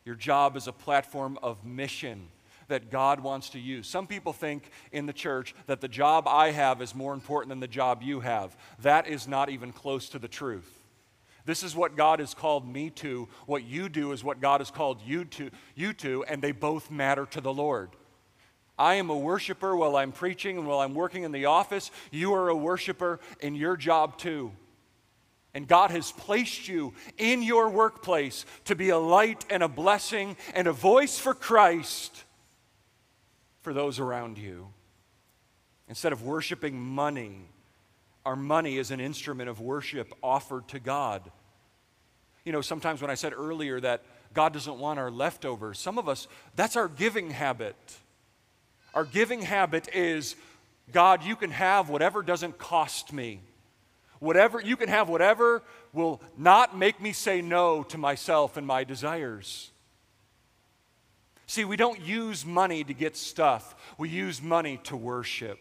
Your 0.04 0.16
job 0.16 0.56
is 0.56 0.68
a 0.68 0.74
platform 0.74 1.38
of 1.44 1.64
mission 1.64 2.28
that 2.72 2.90
God 2.90 3.20
wants 3.20 3.50
to 3.50 3.60
use. 3.60 3.86
Some 3.86 4.08
people 4.08 4.32
think 4.32 4.72
in 4.94 5.06
the 5.06 5.14
church 5.14 5.54
that 5.68 5.82
the 5.82 5.90
job 5.90 6.26
I 6.26 6.52
have 6.52 6.82
is 6.82 6.96
more 6.96 7.14
important 7.14 7.50
than 7.50 7.60
the 7.60 7.68
job 7.68 8.02
you 8.02 8.22
have. 8.22 8.56
That 8.82 9.08
is 9.08 9.28
not 9.28 9.50
even 9.50 9.74
close 9.74 10.08
to 10.10 10.20
the 10.20 10.30
truth. 10.30 10.80
This 11.44 11.64
is 11.64 11.76
what 11.76 11.98
God 11.98 12.20
has 12.20 12.34
called 12.34 12.66
me 12.66 12.90
to. 12.92 13.28
What 13.46 13.64
you 13.64 13.90
do 13.90 14.14
is 14.14 14.24
what 14.24 14.40
God 14.40 14.62
has 14.62 14.72
called 14.72 15.02
you 15.06 15.26
to, 15.26 15.52
you 15.76 15.92
to, 15.94 16.24
and 16.24 16.42
they 16.42 16.54
both 16.54 16.90
matter 16.90 17.26
to 17.28 17.42
the 17.42 17.54
Lord. 17.54 17.90
I 18.80 18.96
am 18.96 19.10
a 19.10 19.18
worshiper 19.18 19.76
while 19.76 19.98
I'm 19.98 20.14
preaching 20.14 20.58
and 20.58 20.66
while 20.66 20.80
I'm 20.80 20.96
working 20.96 21.24
in 21.24 21.34
the 21.34 21.46
office. 21.46 21.92
You 22.10 22.34
are 22.36 22.48
a 22.48 22.56
worshiper 22.56 23.20
in 23.42 23.54
your 23.54 23.76
job 23.76 24.18
too. 24.18 24.54
And 25.54 25.68
God 25.68 25.92
has 25.92 26.14
placed 26.14 26.70
you 26.70 26.94
in 27.18 27.44
your 27.44 27.68
workplace 27.68 28.46
to 28.66 28.76
be 28.76 28.90
a 28.90 28.98
light 28.98 29.46
and 29.50 29.62
a 29.62 29.68
blessing 29.68 30.38
and 30.56 30.68
a 30.68 30.72
voice 30.72 31.20
for 31.20 31.34
Christ 31.34 32.24
for 33.62 33.74
those 33.74 34.00
around 34.00 34.38
you. 34.38 34.68
Instead 35.88 36.14
of 36.14 36.24
worshiping 36.24 36.80
money, 36.80 37.50
our 38.26 38.36
money 38.36 38.78
is 38.78 38.92
an 38.92 39.00
instrument 39.00 39.50
of 39.50 39.60
worship 39.60 40.14
offered 40.22 40.68
to 40.70 40.80
God. 40.80 41.30
You 42.46 42.52
know, 42.52 42.62
sometimes 42.62 43.02
when 43.02 43.12
I 43.12 43.16
said 43.16 43.34
earlier 43.34 43.80
that 43.80 44.04
God 44.34 44.54
doesn't 44.54 44.78
want 44.78 45.00
our 45.00 45.12
leftovers, 45.12 45.80
some 45.80 45.98
of 45.98 46.08
us, 46.08 46.28
that's 46.56 46.76
our 46.76 46.88
giving 46.88 47.32
habit. 47.32 47.76
Our 48.94 49.06
giving 49.06 49.42
habit 49.42 49.94
is 49.94 50.36
God, 50.92 51.24
you 51.24 51.36
can 51.36 51.52
have 51.52 51.90
whatever 51.90 52.22
doesn't 52.22 52.58
cost 52.58 53.14
me. 53.14 53.42
Whatever, 54.20 54.62
you 54.62 54.78
can 54.78 54.90
have 54.90 55.10
whatever 55.10 55.64
will 55.94 56.22
not 56.38 56.78
make 56.78 57.02
me 57.02 57.12
say 57.12 57.42
no 57.42 57.84
to 57.84 57.98
myself 57.98 58.56
and 58.56 58.68
my 58.68 58.84
desires. 58.84 59.71
See, 61.52 61.66
we 61.66 61.76
don't 61.76 62.00
use 62.00 62.46
money 62.46 62.82
to 62.86 62.94
get 62.94 63.18
stuff, 63.18 63.76
we 63.98 64.08
use 64.08 64.42
money 64.42 64.80
to 64.86 64.96
worship. 64.96 65.60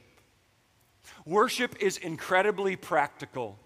Worship 1.26 1.74
is 1.80 1.96
incredibly 1.96 2.76
practical, 2.76 3.58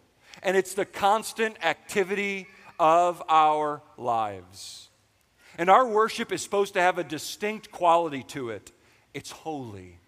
and 0.43 0.57
it's 0.57 0.73
the 0.73 0.87
constant 0.87 1.63
activity 1.63 2.47
of 2.79 3.23
our 3.29 3.83
lives. 3.99 4.89
And 5.59 5.69
our 5.69 5.87
worship 5.87 6.33
is 6.33 6.41
supposed 6.41 6.73
to 6.73 6.81
have 6.81 6.97
a 6.97 7.05
distinct 7.05 7.71
quality 7.71 8.23
to 8.29 8.49
it 8.49 8.73
it's 9.13 9.31
holy. 9.31 9.99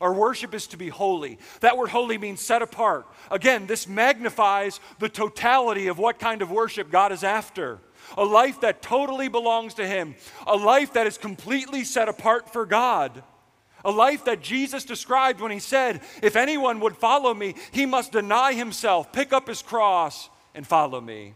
Our 0.00 0.14
worship 0.14 0.54
is 0.54 0.68
to 0.68 0.76
be 0.76 0.88
holy. 0.88 1.36
That 1.62 1.76
word 1.76 1.88
holy 1.88 2.16
means 2.16 2.40
set 2.40 2.62
apart. 2.62 3.08
Again, 3.28 3.66
this 3.66 3.88
magnifies 3.88 4.78
the 5.00 5.08
totality 5.08 5.88
of 5.88 5.98
what 5.98 6.20
kind 6.20 6.42
of 6.42 6.50
worship 6.52 6.92
God 6.92 7.10
is 7.10 7.24
after 7.24 7.80
a 8.16 8.24
life 8.24 8.60
that 8.60 8.82
totally 8.82 9.28
belongs 9.28 9.74
to 9.74 9.86
Him, 9.86 10.14
a 10.46 10.56
life 10.56 10.92
that 10.94 11.06
is 11.06 11.18
completely 11.18 11.84
set 11.84 12.08
apart 12.08 12.52
for 12.52 12.66
God. 12.66 13.22
A 13.84 13.90
life 13.90 14.24
that 14.24 14.42
Jesus 14.42 14.84
described 14.84 15.40
when 15.40 15.52
he 15.52 15.60
said, 15.60 16.00
If 16.20 16.34
anyone 16.34 16.80
would 16.80 16.96
follow 16.96 17.32
me, 17.32 17.54
he 17.70 17.86
must 17.86 18.10
deny 18.10 18.52
himself, 18.52 19.12
pick 19.12 19.32
up 19.32 19.46
his 19.46 19.62
cross, 19.62 20.28
and 20.56 20.66
follow 20.66 21.00
me. 21.00 21.34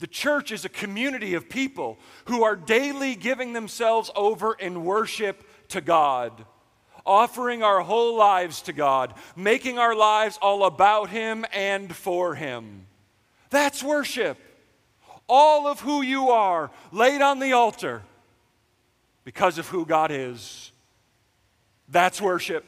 The 0.00 0.08
church 0.08 0.50
is 0.50 0.64
a 0.64 0.68
community 0.68 1.34
of 1.34 1.48
people 1.48 2.00
who 2.24 2.42
are 2.42 2.56
daily 2.56 3.14
giving 3.14 3.52
themselves 3.52 4.10
over 4.16 4.54
in 4.54 4.84
worship 4.84 5.46
to 5.68 5.80
God, 5.80 6.44
offering 7.06 7.62
our 7.62 7.82
whole 7.82 8.16
lives 8.16 8.62
to 8.62 8.72
God, 8.72 9.14
making 9.36 9.78
our 9.78 9.94
lives 9.94 10.40
all 10.42 10.64
about 10.64 11.10
Him 11.10 11.46
and 11.52 11.94
for 11.94 12.34
Him. 12.34 12.86
That's 13.50 13.84
worship 13.84 14.38
all 15.28 15.66
of 15.66 15.80
who 15.80 16.02
you 16.02 16.30
are 16.30 16.70
laid 16.90 17.22
on 17.22 17.38
the 17.38 17.52
altar 17.52 18.02
because 19.24 19.58
of 19.58 19.68
who 19.68 19.86
God 19.86 20.10
is. 20.10 20.72
That's 21.88 22.20
worship. 22.20 22.64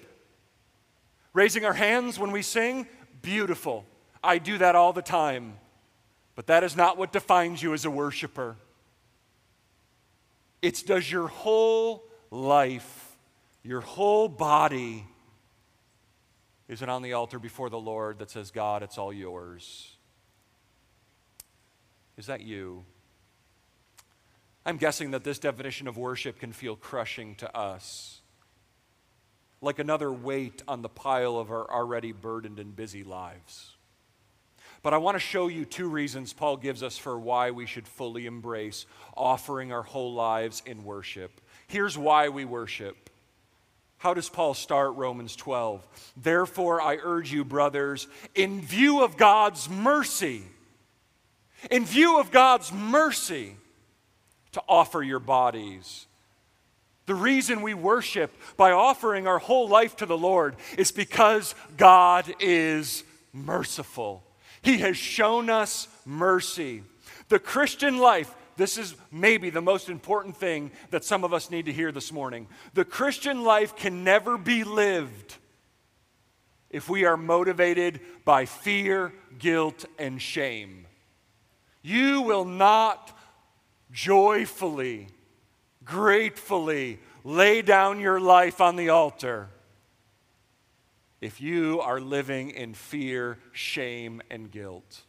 Raising 1.32 1.64
our 1.64 1.72
hands 1.72 2.18
when 2.18 2.30
we 2.30 2.42
sing, 2.42 2.86
beautiful. 3.22 3.84
I 4.22 4.38
do 4.38 4.58
that 4.58 4.76
all 4.76 4.92
the 4.92 5.02
time. 5.02 5.54
But 6.34 6.46
that 6.48 6.64
is 6.64 6.76
not 6.76 6.96
what 6.96 7.12
defines 7.12 7.62
you 7.62 7.74
as 7.74 7.84
a 7.84 7.90
worshiper. 7.90 8.56
It's 10.62 10.82
does 10.82 11.10
your 11.10 11.28
whole 11.28 12.04
life, 12.30 13.16
your 13.62 13.80
whole 13.80 14.28
body, 14.28 15.06
is 16.68 16.80
it 16.82 16.88
on 16.88 17.02
the 17.02 17.12
altar 17.12 17.38
before 17.38 17.68
the 17.68 17.78
Lord 17.78 18.18
that 18.18 18.30
says, 18.30 18.50
God, 18.50 18.82
it's 18.82 18.96
all 18.96 19.12
yours? 19.12 19.93
Is 22.16 22.26
that 22.26 22.42
you? 22.42 22.84
I'm 24.66 24.76
guessing 24.76 25.10
that 25.10 25.24
this 25.24 25.38
definition 25.38 25.88
of 25.88 25.96
worship 25.96 26.38
can 26.38 26.52
feel 26.52 26.76
crushing 26.76 27.34
to 27.36 27.56
us, 27.56 28.20
like 29.60 29.78
another 29.78 30.12
weight 30.12 30.62
on 30.66 30.82
the 30.82 30.88
pile 30.88 31.36
of 31.36 31.50
our 31.50 31.70
already 31.70 32.12
burdened 32.12 32.58
and 32.58 32.74
busy 32.74 33.04
lives. 33.04 33.72
But 34.82 34.94
I 34.94 34.98
want 34.98 35.14
to 35.14 35.18
show 35.18 35.48
you 35.48 35.64
two 35.64 35.88
reasons 35.88 36.32
Paul 36.32 36.58
gives 36.58 36.82
us 36.82 36.98
for 36.98 37.18
why 37.18 37.50
we 37.50 37.66
should 37.66 37.88
fully 37.88 38.26
embrace 38.26 38.84
offering 39.16 39.72
our 39.72 39.82
whole 39.82 40.12
lives 40.12 40.62
in 40.66 40.84
worship. 40.84 41.40
Here's 41.66 41.96
why 41.96 42.28
we 42.28 42.44
worship. 42.44 43.10
How 43.96 44.12
does 44.12 44.28
Paul 44.28 44.52
start 44.52 44.94
Romans 44.96 45.34
12? 45.36 46.12
Therefore, 46.18 46.82
I 46.82 46.98
urge 47.02 47.32
you, 47.32 47.44
brothers, 47.44 48.06
in 48.34 48.60
view 48.60 49.02
of 49.02 49.16
God's 49.16 49.70
mercy, 49.70 50.42
in 51.70 51.84
view 51.84 52.18
of 52.20 52.30
God's 52.30 52.72
mercy, 52.72 53.56
to 54.52 54.62
offer 54.68 55.02
your 55.02 55.18
bodies. 55.18 56.06
The 57.06 57.14
reason 57.14 57.60
we 57.60 57.74
worship 57.74 58.34
by 58.56 58.70
offering 58.70 59.26
our 59.26 59.38
whole 59.38 59.68
life 59.68 59.96
to 59.96 60.06
the 60.06 60.16
Lord 60.16 60.56
is 60.78 60.90
because 60.90 61.54
God 61.76 62.32
is 62.40 63.04
merciful. 63.32 64.22
He 64.62 64.78
has 64.78 64.96
shown 64.96 65.50
us 65.50 65.88
mercy. 66.06 66.82
The 67.28 67.38
Christian 67.38 67.98
life, 67.98 68.32
this 68.56 68.78
is 68.78 68.94
maybe 69.10 69.50
the 69.50 69.60
most 69.60 69.90
important 69.90 70.36
thing 70.36 70.70
that 70.90 71.04
some 71.04 71.24
of 71.24 71.34
us 71.34 71.50
need 71.50 71.66
to 71.66 71.72
hear 71.72 71.92
this 71.92 72.12
morning. 72.12 72.46
The 72.72 72.84
Christian 72.84 73.42
life 73.42 73.76
can 73.76 74.04
never 74.04 74.38
be 74.38 74.64
lived 74.64 75.34
if 76.70 76.88
we 76.88 77.04
are 77.04 77.16
motivated 77.16 78.00
by 78.24 78.46
fear, 78.46 79.12
guilt, 79.38 79.84
and 79.98 80.22
shame. 80.22 80.86
You 81.84 82.22
will 82.22 82.46
not 82.46 83.14
joyfully, 83.92 85.08
gratefully 85.84 86.98
lay 87.24 87.60
down 87.60 88.00
your 88.00 88.18
life 88.18 88.62
on 88.62 88.76
the 88.76 88.88
altar 88.88 89.50
if 91.20 91.42
you 91.42 91.82
are 91.82 92.00
living 92.00 92.50
in 92.50 92.72
fear, 92.72 93.36
shame, 93.52 94.22
and 94.30 94.50
guilt. 94.50 95.02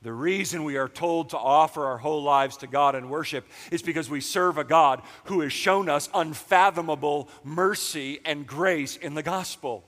The 0.00 0.12
reason 0.12 0.62
we 0.62 0.76
are 0.76 0.88
told 0.88 1.30
to 1.30 1.38
offer 1.38 1.84
our 1.86 1.98
whole 1.98 2.22
lives 2.22 2.56
to 2.58 2.68
God 2.68 2.94
in 2.94 3.08
worship 3.08 3.44
is 3.72 3.82
because 3.82 4.08
we 4.08 4.20
serve 4.20 4.58
a 4.58 4.64
God 4.64 5.02
who 5.24 5.40
has 5.40 5.52
shown 5.52 5.88
us 5.88 6.08
unfathomable 6.14 7.28
mercy 7.42 8.20
and 8.24 8.46
grace 8.46 8.96
in 8.96 9.14
the 9.14 9.24
gospel. 9.24 9.82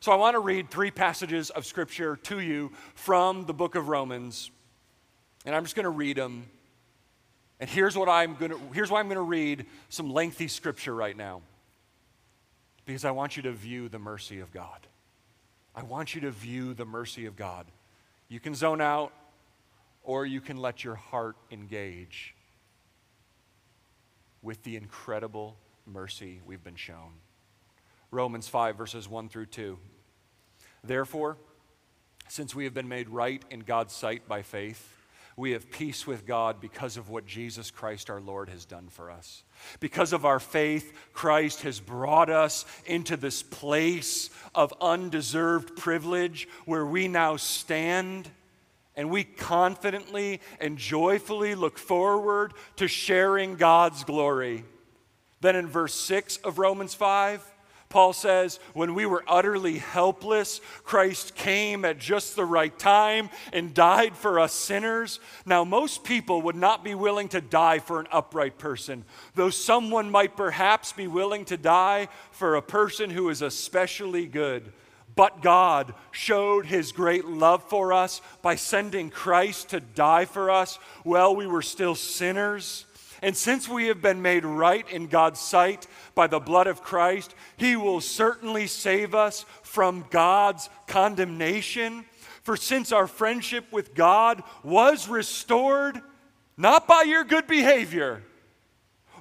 So 0.00 0.10
I 0.10 0.16
want 0.16 0.34
to 0.34 0.40
read 0.40 0.70
three 0.70 0.90
passages 0.90 1.50
of 1.50 1.66
scripture 1.66 2.16
to 2.16 2.40
you 2.40 2.72
from 2.96 3.46
the 3.46 3.54
book 3.54 3.76
of 3.76 3.88
Romans. 3.88 4.50
And 5.44 5.54
I'm 5.54 5.64
just 5.64 5.76
going 5.76 5.84
to 5.84 5.90
read 5.90 6.16
them. 6.16 6.46
And 7.60 7.68
here's 7.68 7.96
what 7.96 8.08
I'm 8.08 8.34
going 8.34 8.50
to 8.50 8.60
here's 8.72 8.90
why 8.90 9.00
I'm 9.00 9.06
going 9.06 9.16
to 9.16 9.22
read 9.22 9.66
some 9.88 10.12
lengthy 10.12 10.48
scripture 10.48 10.94
right 10.94 11.16
now 11.16 11.42
because 12.86 13.04
I 13.04 13.10
want 13.12 13.36
you 13.36 13.42
to 13.44 13.52
view 13.52 13.88
the 13.88 13.98
mercy 13.98 14.40
of 14.40 14.52
God. 14.52 14.86
I 15.74 15.82
want 15.82 16.14
you 16.14 16.20
to 16.22 16.30
view 16.30 16.74
the 16.74 16.84
mercy 16.84 17.26
of 17.26 17.36
God. 17.36 17.66
You 18.28 18.40
can 18.40 18.54
zone 18.54 18.80
out, 18.80 19.12
or 20.02 20.26
you 20.26 20.40
can 20.40 20.56
let 20.56 20.84
your 20.84 20.94
heart 20.94 21.36
engage 21.50 22.34
with 24.42 24.62
the 24.62 24.76
incredible 24.76 25.56
mercy 25.86 26.40
we've 26.46 26.62
been 26.62 26.76
shown. 26.76 27.14
Romans 28.10 28.46
5, 28.46 28.76
verses 28.76 29.08
1 29.08 29.28
through 29.28 29.46
2. 29.46 29.78
Therefore, 30.84 31.36
since 32.28 32.54
we 32.54 32.64
have 32.64 32.74
been 32.74 32.88
made 32.88 33.08
right 33.08 33.42
in 33.50 33.60
God's 33.60 33.94
sight 33.94 34.28
by 34.28 34.42
faith, 34.42 34.93
we 35.36 35.52
have 35.52 35.70
peace 35.70 36.06
with 36.06 36.26
God 36.26 36.60
because 36.60 36.96
of 36.96 37.08
what 37.08 37.26
Jesus 37.26 37.70
Christ 37.70 38.08
our 38.10 38.20
Lord 38.20 38.48
has 38.48 38.64
done 38.64 38.88
for 38.88 39.10
us. 39.10 39.42
Because 39.80 40.12
of 40.12 40.24
our 40.24 40.38
faith, 40.38 40.92
Christ 41.12 41.62
has 41.62 41.80
brought 41.80 42.30
us 42.30 42.64
into 42.86 43.16
this 43.16 43.42
place 43.42 44.30
of 44.54 44.72
undeserved 44.80 45.76
privilege 45.76 46.48
where 46.66 46.86
we 46.86 47.08
now 47.08 47.36
stand 47.36 48.30
and 48.96 49.10
we 49.10 49.24
confidently 49.24 50.40
and 50.60 50.78
joyfully 50.78 51.54
look 51.56 51.78
forward 51.78 52.54
to 52.76 52.86
sharing 52.86 53.56
God's 53.56 54.04
glory. 54.04 54.64
Then 55.40 55.56
in 55.56 55.66
verse 55.66 55.94
6 55.94 56.38
of 56.38 56.58
Romans 56.58 56.94
5, 56.94 57.53
Paul 57.88 58.12
says, 58.12 58.58
when 58.72 58.94
we 58.94 59.06
were 59.06 59.24
utterly 59.28 59.78
helpless, 59.78 60.60
Christ 60.82 61.34
came 61.36 61.84
at 61.84 61.98
just 61.98 62.34
the 62.34 62.44
right 62.44 62.76
time 62.76 63.30
and 63.52 63.72
died 63.72 64.16
for 64.16 64.40
us 64.40 64.52
sinners. 64.52 65.20
Now, 65.46 65.64
most 65.64 66.02
people 66.02 66.42
would 66.42 66.56
not 66.56 66.82
be 66.82 66.94
willing 66.94 67.28
to 67.28 67.40
die 67.40 67.78
for 67.78 68.00
an 68.00 68.08
upright 68.10 68.58
person, 68.58 69.04
though 69.34 69.50
someone 69.50 70.10
might 70.10 70.36
perhaps 70.36 70.92
be 70.92 71.06
willing 71.06 71.44
to 71.46 71.56
die 71.56 72.08
for 72.32 72.56
a 72.56 72.62
person 72.62 73.10
who 73.10 73.28
is 73.28 73.42
especially 73.42 74.26
good. 74.26 74.72
But 75.16 75.42
God 75.42 75.94
showed 76.10 76.66
his 76.66 76.90
great 76.90 77.24
love 77.24 77.62
for 77.62 77.92
us 77.92 78.20
by 78.42 78.56
sending 78.56 79.10
Christ 79.10 79.68
to 79.68 79.78
die 79.78 80.24
for 80.24 80.50
us 80.50 80.76
while 81.04 81.36
we 81.36 81.46
were 81.46 81.62
still 81.62 81.94
sinners. 81.94 82.86
And 83.24 83.34
since 83.34 83.66
we 83.66 83.86
have 83.86 84.02
been 84.02 84.20
made 84.20 84.44
right 84.44 84.86
in 84.90 85.06
God's 85.06 85.40
sight 85.40 85.86
by 86.14 86.26
the 86.26 86.40
blood 86.40 86.66
of 86.66 86.82
Christ, 86.82 87.34
He 87.56 87.74
will 87.74 88.02
certainly 88.02 88.66
save 88.66 89.14
us 89.14 89.46
from 89.62 90.04
God's 90.10 90.68
condemnation. 90.86 92.04
For 92.42 92.54
since 92.54 92.92
our 92.92 93.06
friendship 93.06 93.72
with 93.72 93.94
God 93.94 94.42
was 94.62 95.08
restored, 95.08 96.02
not 96.58 96.86
by 96.86 97.04
your 97.06 97.24
good 97.24 97.46
behavior, 97.46 98.22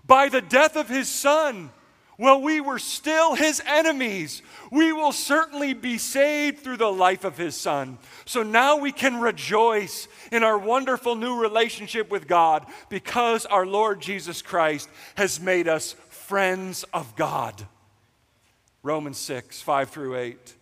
by 0.06 0.28
the 0.28 0.42
death 0.42 0.76
of 0.76 0.90
His 0.90 1.08
Son, 1.08 1.70
while 2.18 2.42
we 2.42 2.62
were 2.62 2.80
still 2.80 3.34
his 3.34 3.62
enemies, 3.66 4.42
we 4.72 4.94
will 4.94 5.12
certainly 5.12 5.74
be 5.74 5.98
saved 5.98 6.60
through 6.60 6.78
the 6.78 6.92
life 6.92 7.24
of 7.24 7.38
his 7.38 7.56
son. 7.56 7.98
So 8.26 8.44
now 8.44 8.78
we 8.78 8.92
can 8.92 9.20
rejoice 9.20 10.08
in 10.32 10.44
our 10.44 10.58
wonderful 10.58 11.16
new 11.16 11.40
relationship 11.40 12.12
with 12.12 12.28
God 12.28 12.66
because 12.90 13.46
our 13.46 13.66
Lord 13.66 14.00
Jesus 14.00 14.42
Christ 14.42 14.90
has 15.16 15.40
made 15.40 15.68
us 15.68 15.94
friends 16.10 16.84
of 16.94 17.16
God. 17.16 17.66
Romans 18.84 19.18
6, 19.18 19.62
5 19.62 19.90
through 19.90 20.18
8. 20.18 20.56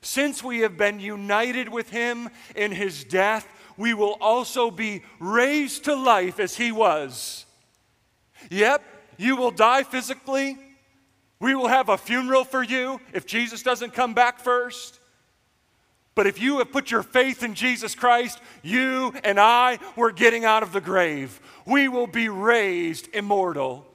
Since 0.00 0.42
we 0.42 0.60
have 0.60 0.76
been 0.76 0.98
united 0.98 1.68
with 1.68 1.90
him 1.90 2.30
in 2.56 2.72
his 2.72 3.04
death, 3.04 3.46
we 3.76 3.94
will 3.94 4.16
also 4.20 4.70
be 4.70 5.02
raised 5.18 5.84
to 5.84 5.94
life 5.94 6.40
as 6.40 6.56
he 6.56 6.72
was. 6.72 7.44
Yep, 8.50 8.82
you 9.18 9.36
will 9.36 9.50
die 9.50 9.82
physically 9.82 10.58
we 11.40 11.54
will 11.54 11.68
have 11.68 11.88
a 11.88 11.98
funeral 11.98 12.44
for 12.44 12.62
you 12.62 13.00
if 13.12 13.26
Jesus 13.26 13.62
doesn't 13.62 13.94
come 13.94 14.14
back 14.14 14.38
first. 14.38 15.00
But 16.14 16.26
if 16.26 16.40
you 16.40 16.58
have 16.58 16.70
put 16.70 16.90
your 16.90 17.02
faith 17.02 17.42
in 17.42 17.54
Jesus 17.54 17.94
Christ, 17.94 18.40
you 18.62 19.14
and 19.24 19.40
I, 19.40 19.78
we're 19.96 20.12
getting 20.12 20.44
out 20.44 20.62
of 20.62 20.72
the 20.72 20.80
grave. 20.80 21.40
We 21.64 21.88
will 21.88 22.06
be 22.06 22.28
raised 22.28 23.08
immortal. 23.14 23.86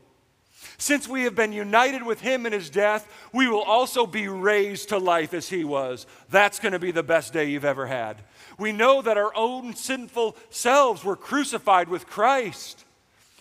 Since 0.77 1.07
we 1.07 1.23
have 1.23 1.35
been 1.35 1.53
united 1.53 2.03
with 2.03 2.21
him 2.21 2.45
in 2.45 2.51
his 2.51 2.69
death, 2.69 3.07
we 3.31 3.47
will 3.47 3.61
also 3.61 4.05
be 4.05 4.27
raised 4.27 4.89
to 4.89 4.97
life 4.97 5.33
as 5.33 5.49
he 5.49 5.63
was. 5.63 6.05
That's 6.29 6.59
going 6.59 6.73
to 6.73 6.79
be 6.79 6.91
the 6.91 7.03
best 7.03 7.31
day 7.31 7.49
you've 7.49 7.63
ever 7.63 7.85
had. 7.85 8.17
We 8.57 8.71
know 8.71 9.01
that 9.01 9.17
our 9.17 9.35
own 9.35 9.75
sinful 9.75 10.35
selves 10.49 11.03
were 11.03 11.15
crucified 11.15 11.89
with 11.89 12.07
Christ 12.07 12.85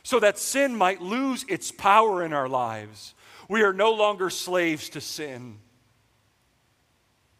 so 0.03 0.21
that 0.21 0.39
sin 0.39 0.77
might 0.77 1.01
lose 1.01 1.45
its 1.49 1.73
power 1.73 2.23
in 2.23 2.33
our 2.33 2.49
lives. 2.49 3.15
We 3.49 3.63
are 3.63 3.73
no 3.73 3.93
longer 3.93 4.31
slaves 4.31 4.89
to 4.91 5.01
sin. 5.01 5.59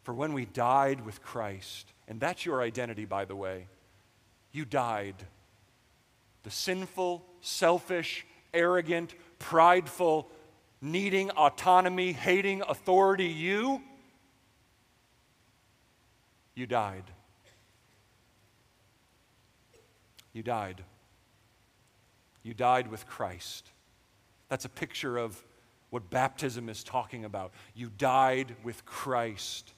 For 0.03 0.13
when 0.13 0.33
we 0.33 0.45
died 0.45 1.05
with 1.05 1.21
Christ, 1.23 1.91
and 2.07 2.19
that's 2.19 2.45
your 2.45 2.61
identity, 2.61 3.05
by 3.05 3.25
the 3.25 3.35
way, 3.35 3.67
you 4.51 4.65
died. 4.65 5.15
The 6.43 6.51
sinful, 6.51 7.25
selfish, 7.41 8.25
arrogant, 8.53 9.15
prideful, 9.39 10.29
needing 10.81 11.31
autonomy, 11.31 12.13
hating 12.13 12.61
authority, 12.67 13.25
you, 13.25 13.81
you 16.53 16.65
died. 16.65 17.03
You 20.33 20.43
died. 20.43 20.83
You 22.43 22.53
died 22.53 22.89
with 22.91 23.07
Christ. 23.07 23.71
That's 24.49 24.65
a 24.65 24.69
picture 24.69 25.17
of 25.17 25.43
what 25.95 26.09
baptism 26.09 26.67
is 26.67 26.83
talking 26.83 27.23
about. 27.23 27.53
You 27.73 27.89
died 27.97 28.53
with 28.65 28.83
Christ. 28.83 29.71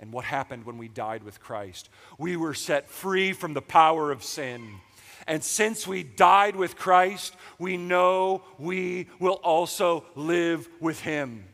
And 0.00 0.14
what 0.14 0.24
happened 0.24 0.64
when 0.64 0.78
we 0.78 0.88
died 0.88 1.24
with 1.24 1.40
Christ? 1.40 1.90
We 2.16 2.38
were 2.38 2.54
set 2.54 2.88
free 2.88 3.34
from 3.34 3.52
the 3.52 3.60
power 3.60 4.10
of 4.12 4.24
sin. 4.24 4.76
And 5.26 5.44
since 5.44 5.86
we 5.86 6.04
died 6.04 6.56
with 6.56 6.74
Christ, 6.74 7.34
we 7.58 7.76
know 7.76 8.42
we 8.58 9.08
will 9.18 9.40
also 9.44 10.06
live 10.14 10.66
with 10.80 11.02
Him. 11.02 11.44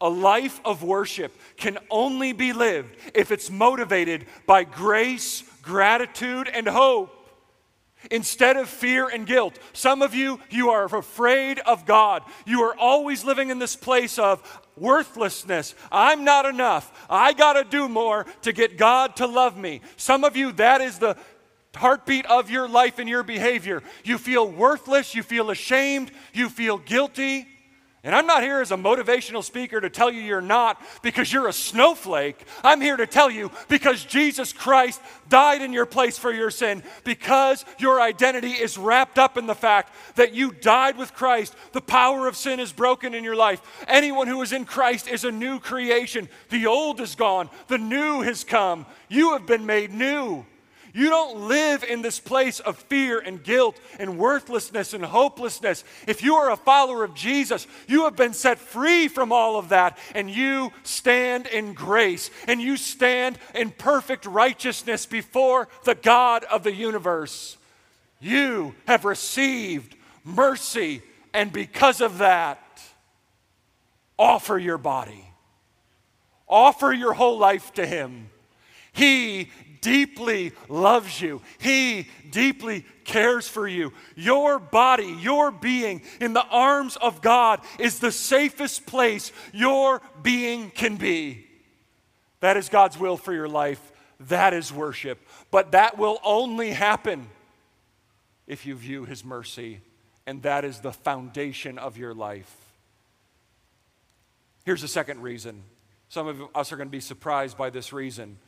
A 0.00 0.08
life 0.08 0.60
of 0.64 0.84
worship 0.84 1.36
can 1.56 1.78
only 1.90 2.32
be 2.32 2.52
lived 2.52 2.94
if 3.12 3.32
it's 3.32 3.50
motivated 3.50 4.24
by 4.46 4.62
grace, 4.62 5.42
gratitude, 5.62 6.46
and 6.46 6.68
hope 6.68 7.13
instead 8.10 8.56
of 8.56 8.68
fear 8.68 9.08
and 9.08 9.26
guilt. 9.26 9.58
Some 9.72 10.02
of 10.02 10.14
you, 10.14 10.40
you 10.50 10.70
are 10.70 10.84
afraid 10.84 11.58
of 11.60 11.86
God. 11.86 12.22
You 12.46 12.62
are 12.62 12.76
always 12.78 13.24
living 13.24 13.50
in 13.50 13.58
this 13.58 13.76
place 13.76 14.18
of 14.18 14.42
worthlessness. 14.76 15.74
I'm 15.90 16.24
not 16.24 16.46
enough. 16.46 17.06
I 17.08 17.32
got 17.32 17.54
to 17.54 17.64
do 17.64 17.88
more 17.88 18.26
to 18.42 18.52
get 18.52 18.76
God 18.76 19.16
to 19.16 19.26
love 19.26 19.56
me. 19.56 19.80
Some 19.96 20.24
of 20.24 20.36
you, 20.36 20.52
that 20.52 20.80
is 20.80 20.98
the 20.98 21.16
heartbeat 21.74 22.26
of 22.26 22.50
your 22.50 22.68
life 22.68 22.98
and 22.98 23.08
your 23.08 23.22
behavior. 23.22 23.82
You 24.04 24.18
feel 24.18 24.48
worthless, 24.48 25.14
you 25.14 25.22
feel 25.22 25.50
ashamed, 25.50 26.10
you 26.32 26.48
feel 26.48 26.78
guilty. 26.78 27.48
And 28.04 28.14
I'm 28.14 28.26
not 28.26 28.42
here 28.42 28.60
as 28.60 28.70
a 28.70 28.76
motivational 28.76 29.42
speaker 29.42 29.80
to 29.80 29.88
tell 29.88 30.10
you 30.10 30.20
you're 30.20 30.42
not 30.42 30.78
because 31.02 31.32
you're 31.32 31.48
a 31.48 31.54
snowflake. 31.54 32.36
I'm 32.62 32.82
here 32.82 32.98
to 32.98 33.06
tell 33.06 33.30
you 33.30 33.50
because 33.68 34.04
Jesus 34.04 34.52
Christ 34.52 35.00
died 35.30 35.62
in 35.62 35.72
your 35.72 35.86
place 35.86 36.18
for 36.18 36.30
your 36.30 36.50
sin, 36.50 36.82
because 37.02 37.64
your 37.78 38.02
identity 38.02 38.50
is 38.50 38.76
wrapped 38.76 39.18
up 39.18 39.38
in 39.38 39.46
the 39.46 39.54
fact 39.54 39.90
that 40.16 40.34
you 40.34 40.52
died 40.52 40.98
with 40.98 41.14
Christ. 41.14 41.56
The 41.72 41.80
power 41.80 42.28
of 42.28 42.36
sin 42.36 42.60
is 42.60 42.72
broken 42.72 43.14
in 43.14 43.24
your 43.24 43.36
life. 43.36 43.62
Anyone 43.88 44.28
who 44.28 44.42
is 44.42 44.52
in 44.52 44.66
Christ 44.66 45.08
is 45.08 45.24
a 45.24 45.32
new 45.32 45.58
creation. 45.58 46.28
The 46.50 46.66
old 46.66 47.00
is 47.00 47.14
gone, 47.14 47.48
the 47.68 47.78
new 47.78 48.20
has 48.20 48.44
come. 48.44 48.84
You 49.08 49.32
have 49.32 49.46
been 49.46 49.64
made 49.64 49.94
new. 49.94 50.44
You 50.94 51.10
don't 51.10 51.48
live 51.48 51.82
in 51.82 52.02
this 52.02 52.20
place 52.20 52.60
of 52.60 52.78
fear 52.78 53.18
and 53.18 53.42
guilt 53.42 53.78
and 53.98 54.16
worthlessness 54.16 54.94
and 54.94 55.04
hopelessness. 55.04 55.82
If 56.06 56.22
you 56.22 56.36
are 56.36 56.52
a 56.52 56.56
follower 56.56 57.02
of 57.02 57.14
Jesus, 57.14 57.66
you 57.88 58.04
have 58.04 58.14
been 58.14 58.32
set 58.32 58.60
free 58.60 59.08
from 59.08 59.32
all 59.32 59.58
of 59.58 59.70
that 59.70 59.98
and 60.14 60.30
you 60.30 60.72
stand 60.84 61.48
in 61.48 61.74
grace 61.74 62.30
and 62.46 62.62
you 62.62 62.76
stand 62.76 63.38
in 63.56 63.72
perfect 63.72 64.24
righteousness 64.24 65.04
before 65.04 65.66
the 65.82 65.96
God 65.96 66.44
of 66.44 66.62
the 66.62 66.72
universe. 66.72 67.56
You 68.20 68.76
have 68.86 69.04
received 69.04 69.96
mercy, 70.24 71.02
and 71.32 71.52
because 71.52 72.00
of 72.00 72.18
that, 72.18 72.60
offer 74.18 74.58
your 74.58 74.78
body, 74.78 75.24
offer 76.48 76.92
your 76.92 77.12
whole 77.12 77.36
life 77.36 77.74
to 77.74 77.84
Him. 77.84 78.30
He 78.92 79.50
deeply 79.84 80.52
loves 80.70 81.20
you. 81.20 81.42
He 81.58 82.08
deeply 82.30 82.86
cares 83.04 83.46
for 83.46 83.68
you. 83.68 83.92
Your 84.16 84.58
body, 84.58 85.14
your 85.20 85.50
being 85.50 86.00
in 86.22 86.32
the 86.32 86.44
arms 86.44 86.96
of 86.96 87.20
God 87.20 87.60
is 87.78 87.98
the 87.98 88.10
safest 88.10 88.86
place 88.86 89.30
your 89.52 90.00
being 90.22 90.70
can 90.70 90.96
be. 90.96 91.46
That 92.40 92.56
is 92.56 92.70
God's 92.70 92.98
will 92.98 93.18
for 93.18 93.34
your 93.34 93.48
life. 93.48 93.92
That 94.20 94.54
is 94.54 94.72
worship. 94.72 95.18
But 95.50 95.72
that 95.72 95.98
will 95.98 96.18
only 96.24 96.70
happen 96.70 97.28
if 98.46 98.64
you 98.64 98.74
view 98.74 99.04
His 99.04 99.22
mercy, 99.22 99.80
and 100.26 100.42
that 100.44 100.64
is 100.64 100.80
the 100.80 100.92
foundation 100.92 101.78
of 101.78 101.98
your 101.98 102.14
life. 102.14 102.54
Here's 104.64 104.80
the 104.80 104.88
second 104.88 105.20
reason. 105.20 105.62
Some 106.08 106.26
of 106.26 106.40
us 106.54 106.72
are 106.72 106.76
going 106.76 106.88
to 106.88 106.92
be 106.92 107.00
surprised 107.00 107.58
by 107.58 107.68
this 107.68 107.92
reason. 107.92 108.38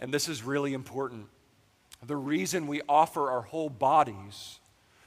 And 0.00 0.12
this 0.12 0.28
is 0.28 0.42
really 0.42 0.74
important. 0.74 1.26
The 2.04 2.16
reason 2.16 2.66
we 2.66 2.82
offer 2.88 3.30
our 3.30 3.42
whole 3.42 3.70
bodies 3.70 4.60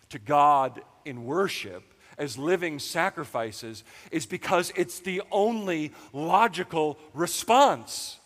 to 0.09 0.19
God 0.19 0.81
in 1.05 1.25
worship 1.25 1.83
as 2.17 2.37
living 2.37 2.79
sacrifices 2.79 3.83
is 4.11 4.25
because 4.25 4.73
it's 4.75 4.99
the 4.99 5.21
only 5.31 5.91
logical 6.11 6.99
response. 7.13 8.17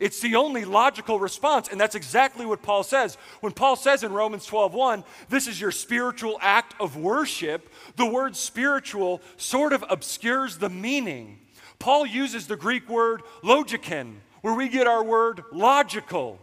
It's 0.00 0.20
the 0.20 0.36
only 0.36 0.64
logical 0.64 1.18
response, 1.18 1.68
and 1.68 1.80
that's 1.80 1.96
exactly 1.96 2.46
what 2.46 2.62
Paul 2.62 2.84
says. 2.84 3.16
When 3.40 3.52
Paul 3.52 3.74
says 3.74 4.04
in 4.04 4.12
Romans 4.12 4.46
12:1, 4.46 5.04
this 5.28 5.48
is 5.48 5.60
your 5.60 5.72
spiritual 5.72 6.38
act 6.40 6.74
of 6.80 6.96
worship, 6.96 7.68
the 7.96 8.06
word 8.06 8.36
spiritual 8.36 9.20
sort 9.36 9.72
of 9.72 9.84
obscures 9.88 10.58
the 10.58 10.68
meaning. 10.68 11.40
Paul 11.78 12.06
uses 12.06 12.46
the 12.46 12.56
Greek 12.56 12.88
word 12.88 13.22
logikon, 13.42 14.16
where 14.42 14.54
we 14.54 14.68
get 14.68 14.86
our 14.86 15.02
word 15.02 15.42
logical. 15.52 16.38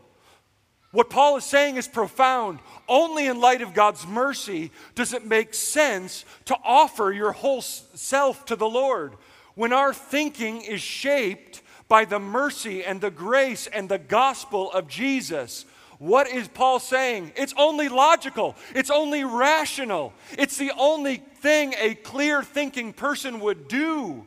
What 0.91 1.10
Paul 1.10 1.36
is 1.38 1.43
saying 1.43 1.75
is 1.75 1.88
profound. 1.88 2.60
Only 2.88 3.27
in 3.27 3.41
light 3.41 3.62
of 3.62 3.73
God's 3.73 4.08
mercy 4.08 4.71
does 4.95 5.13
it 5.13 5.25
make 5.25 5.53
sense 5.53 6.23
to 6.45 6.58
offer 6.63 7.12
your 7.12 7.34
whole 7.34 7.62
self 7.62 8.45
to 8.45 8.55
the 8.55 8.69
Lord. 8.69 9.15
When 9.55 9.73
our 9.73 9.93
thinking 9.93 10.62
is 10.62 10.81
shaped 10.81 11.62
by 11.88 12.05
the 12.05 12.19
mercy 12.19 12.84
and 12.84 13.01
the 13.01 13.12
grace 13.12 13.67
and 13.67 13.89
the 13.89 13.97
gospel 13.97 14.71
of 14.71 14.88
Jesus, 14.88 15.65
what 15.97 16.29
is 16.29 16.47
Paul 16.47 16.79
saying? 16.79 17.34
It's 17.36 17.53
only 17.58 17.89
logical, 17.89 18.55
it's 18.73 18.89
only 18.89 19.23
rational, 19.23 20.13
it's 20.38 20.58
the 20.58 20.71
only 20.77 21.17
thing 21.17 21.73
a 21.77 21.95
clear 21.95 22.43
thinking 22.43 22.93
person 22.93 23.39
would 23.41 23.67
do. 23.67 24.25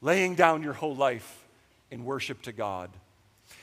Laying 0.00 0.34
down 0.34 0.64
your 0.64 0.72
whole 0.72 0.96
life 0.96 1.41
in 1.92 2.04
worship 2.04 2.42
to 2.42 2.52
God. 2.52 2.90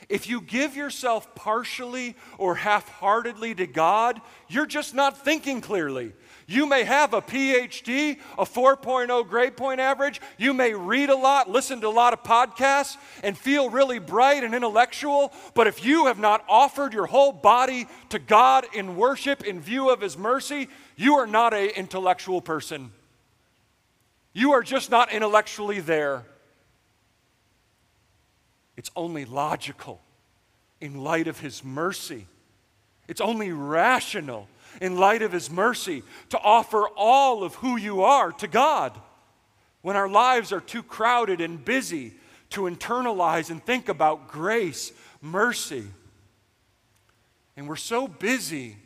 If 0.08 0.28
you 0.28 0.40
give 0.40 0.76
yourself 0.76 1.34
partially 1.34 2.16
or 2.38 2.54
half 2.54 2.88
heartedly 2.88 3.54
to 3.56 3.66
God, 3.66 4.20
you're 4.48 4.66
just 4.66 4.94
not 4.94 5.24
thinking 5.24 5.60
clearly. 5.60 6.12
You 6.46 6.66
may 6.66 6.84
have 6.84 7.12
a 7.12 7.20
PhD, 7.20 8.18
a 8.38 8.44
4.0 8.44 9.28
grade 9.28 9.56
point 9.56 9.80
average. 9.80 10.20
You 10.38 10.54
may 10.54 10.74
read 10.74 11.10
a 11.10 11.16
lot, 11.16 11.50
listen 11.50 11.80
to 11.80 11.88
a 11.88 11.90
lot 11.90 12.12
of 12.12 12.22
podcasts, 12.22 12.96
and 13.22 13.36
feel 13.36 13.68
really 13.68 13.98
bright 13.98 14.44
and 14.44 14.54
intellectual. 14.54 15.32
But 15.54 15.66
if 15.66 15.84
you 15.84 16.06
have 16.06 16.18
not 16.18 16.44
offered 16.48 16.92
your 16.92 17.06
whole 17.06 17.32
body 17.32 17.86
to 18.10 18.18
God 18.18 18.66
in 18.72 18.96
worship 18.96 19.44
in 19.44 19.60
view 19.60 19.90
of 19.90 20.00
His 20.00 20.16
mercy, 20.16 20.68
you 20.96 21.16
are 21.16 21.26
not 21.26 21.52
an 21.52 21.70
intellectual 21.70 22.40
person. 22.40 22.92
You 24.32 24.52
are 24.52 24.62
just 24.62 24.90
not 24.90 25.12
intellectually 25.12 25.80
there. 25.80 26.24
It's 28.80 28.90
only 28.96 29.26
logical 29.26 30.00
in 30.80 31.04
light 31.04 31.28
of 31.28 31.38
His 31.38 31.62
mercy. 31.62 32.26
It's 33.08 33.20
only 33.20 33.52
rational 33.52 34.48
in 34.80 34.96
light 34.96 35.20
of 35.20 35.32
His 35.32 35.50
mercy 35.50 36.02
to 36.30 36.38
offer 36.38 36.88
all 36.96 37.44
of 37.44 37.56
who 37.56 37.76
you 37.76 38.00
are 38.04 38.32
to 38.32 38.48
God. 38.48 38.98
When 39.82 39.96
our 39.96 40.08
lives 40.08 40.50
are 40.50 40.62
too 40.62 40.82
crowded 40.82 41.42
and 41.42 41.62
busy 41.62 42.14
to 42.50 42.62
internalize 42.62 43.50
and 43.50 43.62
think 43.62 43.90
about 43.90 44.28
grace, 44.28 44.92
mercy, 45.20 45.84
and 47.58 47.68
we're 47.68 47.76
so 47.76 48.08
busy 48.08 48.78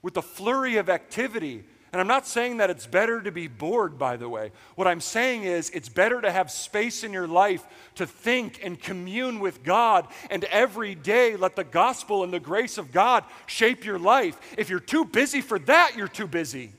with 0.00 0.14
the 0.14 0.22
flurry 0.22 0.78
of 0.78 0.88
activity 0.88 1.66
and 1.96 2.00
I'm 2.02 2.06
not 2.06 2.26
saying 2.26 2.58
that 2.58 2.68
it's 2.68 2.86
better 2.86 3.22
to 3.22 3.32
be 3.32 3.48
bored, 3.48 3.96
by 3.96 4.18
the 4.18 4.28
way. 4.28 4.52
What 4.74 4.86
I'm 4.86 5.00
saying 5.00 5.44
is 5.44 5.70
it's 5.70 5.88
better 5.88 6.20
to 6.20 6.30
have 6.30 6.50
space 6.50 7.04
in 7.04 7.10
your 7.10 7.26
life 7.26 7.64
to 7.94 8.06
think 8.06 8.60
and 8.62 8.78
commune 8.78 9.40
with 9.40 9.64
God, 9.64 10.06
and 10.28 10.44
every 10.44 10.94
day 10.94 11.36
let 11.36 11.56
the 11.56 11.64
gospel 11.64 12.22
and 12.22 12.30
the 12.30 12.38
grace 12.38 12.76
of 12.76 12.92
God 12.92 13.24
shape 13.46 13.86
your 13.86 13.98
life. 13.98 14.38
If 14.58 14.68
you're 14.68 14.78
too 14.78 15.06
busy 15.06 15.40
for 15.40 15.58
that, 15.60 15.92
you're 15.96 16.06
too 16.06 16.26
busy. 16.26 16.74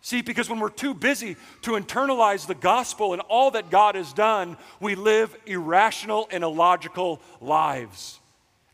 See, 0.00 0.22
because 0.22 0.50
when 0.50 0.58
we're 0.58 0.68
too 0.68 0.92
busy 0.92 1.36
to 1.60 1.74
internalize 1.74 2.48
the 2.48 2.56
gospel 2.56 3.12
and 3.12 3.22
all 3.28 3.52
that 3.52 3.70
God 3.70 3.94
has 3.94 4.12
done, 4.12 4.56
we 4.80 4.96
live 4.96 5.36
irrational 5.46 6.26
and 6.32 6.42
illogical 6.42 7.22
lives. 7.40 8.18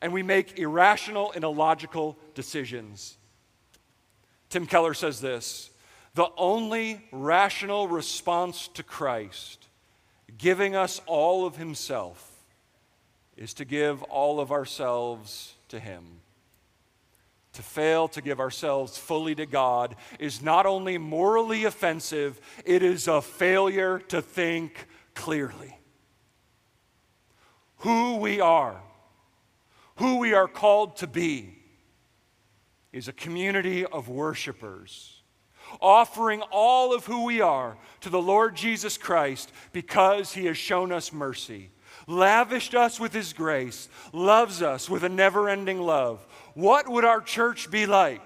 And 0.00 0.14
we 0.14 0.22
make 0.22 0.58
irrational 0.58 1.32
and 1.32 1.44
illogical 1.44 2.16
decisions. 2.34 3.17
Tim 4.50 4.66
Keller 4.66 4.94
says 4.94 5.20
this 5.20 5.70
the 6.14 6.28
only 6.36 7.00
rational 7.12 7.86
response 7.86 8.68
to 8.74 8.82
Christ, 8.82 9.68
giving 10.36 10.74
us 10.74 11.00
all 11.06 11.46
of 11.46 11.56
Himself, 11.56 12.44
is 13.36 13.54
to 13.54 13.64
give 13.64 14.02
all 14.04 14.40
of 14.40 14.50
ourselves 14.50 15.54
to 15.68 15.78
Him. 15.78 16.04
To 17.54 17.62
fail 17.62 18.08
to 18.08 18.20
give 18.20 18.40
ourselves 18.40 18.96
fully 18.96 19.34
to 19.34 19.46
God 19.46 19.96
is 20.18 20.42
not 20.42 20.66
only 20.66 20.96
morally 20.98 21.64
offensive, 21.64 22.40
it 22.64 22.82
is 22.82 23.08
a 23.08 23.20
failure 23.20 23.98
to 24.08 24.22
think 24.22 24.86
clearly. 25.14 25.78
Who 27.78 28.16
we 28.16 28.40
are, 28.40 28.80
who 29.96 30.18
we 30.18 30.34
are 30.34 30.48
called 30.48 30.96
to 30.98 31.06
be, 31.06 31.57
is 32.92 33.08
a 33.08 33.12
community 33.12 33.84
of 33.84 34.08
worshipers, 34.08 35.22
offering 35.80 36.42
all 36.50 36.94
of 36.94 37.04
who 37.06 37.24
we 37.24 37.40
are 37.40 37.76
to 38.00 38.08
the 38.08 38.20
Lord 38.20 38.56
Jesus 38.56 38.96
Christ 38.96 39.52
because 39.72 40.32
he 40.32 40.46
has 40.46 40.56
shown 40.56 40.92
us 40.92 41.12
mercy. 41.12 41.70
lavished 42.06 42.74
us 42.74 42.98
with 42.98 43.12
His 43.12 43.32
grace, 43.32 43.88
loves 44.12 44.62
us 44.62 44.88
with 44.88 45.04
a 45.04 45.08
never 45.08 45.48
ending 45.48 45.80
love, 45.80 46.26
what 46.54 46.88
would 46.88 47.04
our 47.04 47.20
church 47.20 47.70
be 47.70 47.86
like 47.86 48.22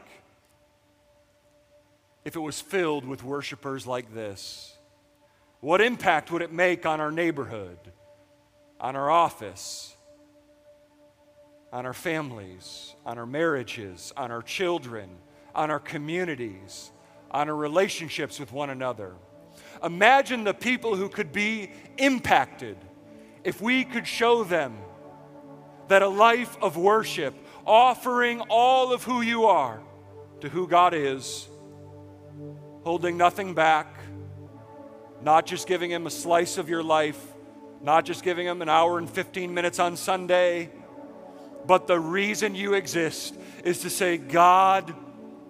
if 2.25 2.37
it 2.37 2.41
was 2.41 2.61
filled 2.61 3.05
with 3.05 3.25
worshipers 3.25 3.87
like 3.87 4.15
this? 4.15 4.77
What 5.61 5.81
impact 5.81 6.31
would 6.31 6.43
it 6.43 6.53
make 6.53 6.87
on 6.87 7.01
our 7.01 7.13
neighborhood, 7.13 7.79
on 8.81 8.97
our 8.97 9.11
office, 9.11 9.92
on 11.73 11.87
our 11.87 11.95
families, 11.95 12.95
on 13.07 13.19
our 13.19 13.27
marriages, 13.27 14.13
on 14.17 14.31
our 14.31 14.43
children, 14.43 15.09
on 15.55 15.71
our 15.71 15.81
communities, 15.81 16.93
on 17.31 17.49
our 17.49 17.57
relationships 17.57 18.39
with 18.39 18.53
one 18.53 18.71
another? 18.71 19.15
Imagine 19.83 20.45
the 20.45 20.55
people 20.55 20.97
who 20.97 21.09
could 21.09 21.33
be 21.33 21.71
impacted 21.99 22.77
if 23.45 23.61
we 23.61 23.85
could 23.85 24.07
show 24.07 24.45
them 24.45 24.77
that 25.89 26.03
a 26.03 26.09
life 26.09 26.57
of 26.63 26.77
worship, 26.77 27.35
offering 27.67 28.41
all 28.49 28.93
of 28.93 29.03
who 29.05 29.21
you 29.21 29.47
are 29.47 29.81
to 30.41 30.49
who 30.49 30.67
God 30.67 30.95
is, 30.95 31.49
holding 32.83 33.17
nothing 33.17 33.55
back, 33.55 33.95
not 35.23 35.47
just 35.47 35.67
giving 35.67 35.91
Him 35.91 36.07
a 36.07 36.11
slice 36.11 36.59
of 36.59 36.69
your 36.69 36.83
life, 36.83 37.21
not 37.81 38.05
just 38.05 38.23
giving 38.23 38.47
Him 38.47 38.63
an 38.63 38.69
hour 38.69 38.99
and 38.99 39.09
15 39.09 39.53
minutes 39.53 39.79
on 39.79 39.97
Sunday, 39.97 40.71
but 41.67 41.87
the 41.87 41.99
reason 41.99 42.55
you 42.55 42.75
exist 42.75 43.37
is 43.65 43.81
to 43.81 43.91
say, 43.91 44.17
God, 44.19 44.95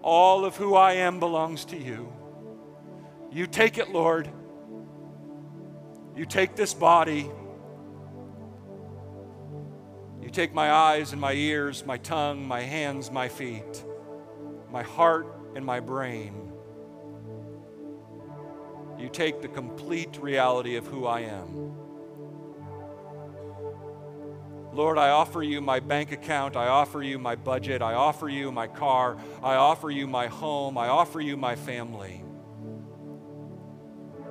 all 0.02 0.44
of 0.44 0.56
who 0.56 0.74
I 0.74 0.94
am 0.94 1.20
belongs 1.20 1.64
to 1.66 1.76
you. 1.76 2.12
You 3.30 3.46
take 3.46 3.78
it, 3.78 3.90
Lord. 3.90 4.28
You 6.16 6.26
take 6.26 6.54
this 6.54 6.74
body. 6.74 7.30
You 10.20 10.30
take 10.30 10.52
my 10.52 10.70
eyes 10.70 11.12
and 11.12 11.20
my 11.20 11.32
ears, 11.32 11.84
my 11.86 11.96
tongue, 11.98 12.46
my 12.46 12.60
hands, 12.60 13.10
my 13.10 13.28
feet, 13.28 13.84
my 14.70 14.82
heart 14.82 15.26
and 15.56 15.64
my 15.64 15.80
brain. 15.80 16.52
You 18.98 19.08
take 19.08 19.40
the 19.40 19.48
complete 19.48 20.18
reality 20.20 20.76
of 20.76 20.86
who 20.86 21.06
I 21.06 21.20
am. 21.20 21.81
Lord, 24.72 24.96
I 24.96 25.10
offer 25.10 25.42
you 25.42 25.60
my 25.60 25.80
bank 25.80 26.12
account. 26.12 26.56
I 26.56 26.68
offer 26.68 27.02
you 27.02 27.18
my 27.18 27.36
budget. 27.36 27.82
I 27.82 27.92
offer 27.92 28.28
you 28.28 28.50
my 28.50 28.66
car. 28.66 29.18
I 29.42 29.56
offer 29.56 29.90
you 29.90 30.06
my 30.06 30.28
home. 30.28 30.78
I 30.78 30.88
offer 30.88 31.20
you 31.20 31.36
my 31.36 31.56
family. 31.56 32.24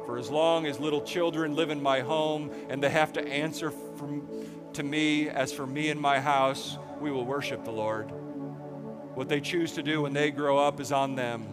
For 0.07 0.17
as 0.17 0.31
long 0.31 0.65
as 0.65 0.79
little 0.79 1.01
children 1.01 1.55
live 1.55 1.69
in 1.69 1.81
my 1.81 1.99
home 1.99 2.51
and 2.69 2.81
they 2.81 2.89
have 2.89 3.13
to 3.13 3.25
answer 3.25 3.69
from, 3.69 4.27
to 4.73 4.81
me, 4.83 5.29
as 5.29 5.53
for 5.53 5.67
me 5.67 5.89
and 5.89 6.01
my 6.01 6.19
house, 6.19 6.77
we 6.99 7.11
will 7.11 7.25
worship 7.25 7.63
the 7.63 7.71
Lord. 7.71 8.11
What 9.13 9.29
they 9.29 9.41
choose 9.41 9.73
to 9.73 9.83
do 9.83 10.01
when 10.01 10.13
they 10.13 10.31
grow 10.31 10.57
up 10.57 10.79
is 10.79 10.91
on 10.91 11.15
them. 11.15 11.47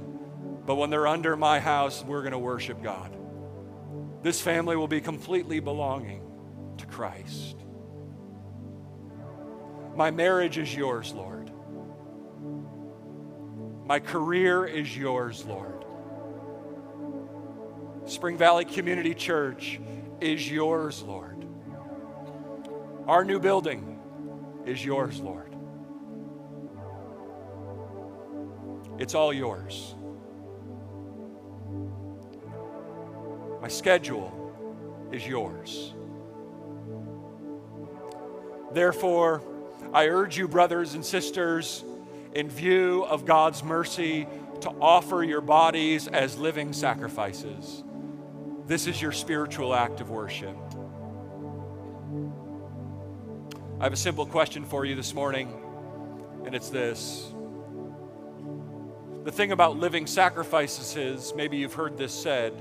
But 0.64 0.76
when 0.76 0.88
they're 0.88 1.06
under 1.06 1.36
my 1.36 1.60
house, 1.60 2.02
we're 2.04 2.22
going 2.22 2.32
to 2.32 2.38
worship 2.38 2.82
God. 2.82 3.14
This 4.22 4.40
family 4.40 4.76
will 4.76 4.88
be 4.88 5.00
completely 5.00 5.60
belonging 5.60 6.22
to 6.78 6.86
Christ. 6.86 7.56
My 9.98 10.12
marriage 10.12 10.58
is 10.58 10.72
yours, 10.72 11.12
Lord. 11.12 11.50
My 13.84 13.98
career 13.98 14.64
is 14.64 14.96
yours, 14.96 15.44
Lord. 15.44 15.84
Spring 18.04 18.36
Valley 18.36 18.64
Community 18.64 19.12
Church 19.12 19.80
is 20.20 20.48
yours, 20.48 21.02
Lord. 21.02 21.44
Our 23.08 23.24
new 23.24 23.40
building 23.40 23.98
is 24.64 24.84
yours, 24.84 25.18
Lord. 25.18 25.52
It's 29.00 29.16
all 29.16 29.32
yours. 29.32 29.96
My 33.60 33.66
schedule 33.66 35.08
is 35.10 35.26
yours. 35.26 35.92
Therefore, 38.72 39.42
I 39.92 40.06
urge 40.08 40.36
you, 40.36 40.48
brothers 40.48 40.94
and 40.94 41.04
sisters, 41.04 41.84
in 42.34 42.48
view 42.48 43.04
of 43.04 43.24
God's 43.24 43.62
mercy, 43.62 44.26
to 44.60 44.70
offer 44.80 45.22
your 45.22 45.40
bodies 45.40 46.08
as 46.08 46.36
living 46.36 46.72
sacrifices 46.72 47.84
this 48.68 48.86
is 48.86 49.00
your 49.00 49.12
spiritual 49.12 49.74
act 49.74 50.02
of 50.02 50.10
worship. 50.10 50.54
I 53.80 53.84
have 53.84 53.94
a 53.94 53.96
simple 53.96 54.26
question 54.26 54.66
for 54.66 54.84
you 54.84 54.94
this 54.94 55.14
morning, 55.14 55.50
and 56.44 56.54
it's 56.54 56.68
this. 56.68 57.32
The 59.24 59.32
thing 59.32 59.52
about 59.52 59.78
living 59.78 60.06
sacrifices 60.06 60.96
is, 60.96 61.32
maybe 61.34 61.56
you've 61.56 61.72
heard 61.72 61.96
this 61.96 62.12
said, 62.12 62.52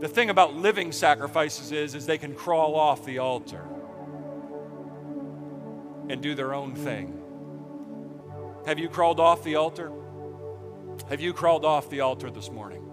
the 0.00 0.08
thing 0.08 0.30
about 0.30 0.56
living 0.56 0.90
sacrifices 0.90 1.70
is, 1.70 1.94
is 1.94 2.06
they 2.06 2.18
can 2.18 2.34
crawl 2.34 2.74
off 2.74 3.04
the 3.04 3.18
altar 3.18 3.64
and 6.08 6.20
do 6.20 6.34
their 6.34 6.54
own 6.54 6.74
thing. 6.74 7.20
Have 8.66 8.78
you 8.78 8.88
crawled 8.88 9.20
off 9.20 9.44
the 9.44 9.56
altar? 9.56 9.92
Have 11.08 11.20
you 11.20 11.32
crawled 11.32 11.64
off 11.64 11.90
the 11.90 12.00
altar 12.00 12.30
this 12.30 12.50
morning? 12.50 12.84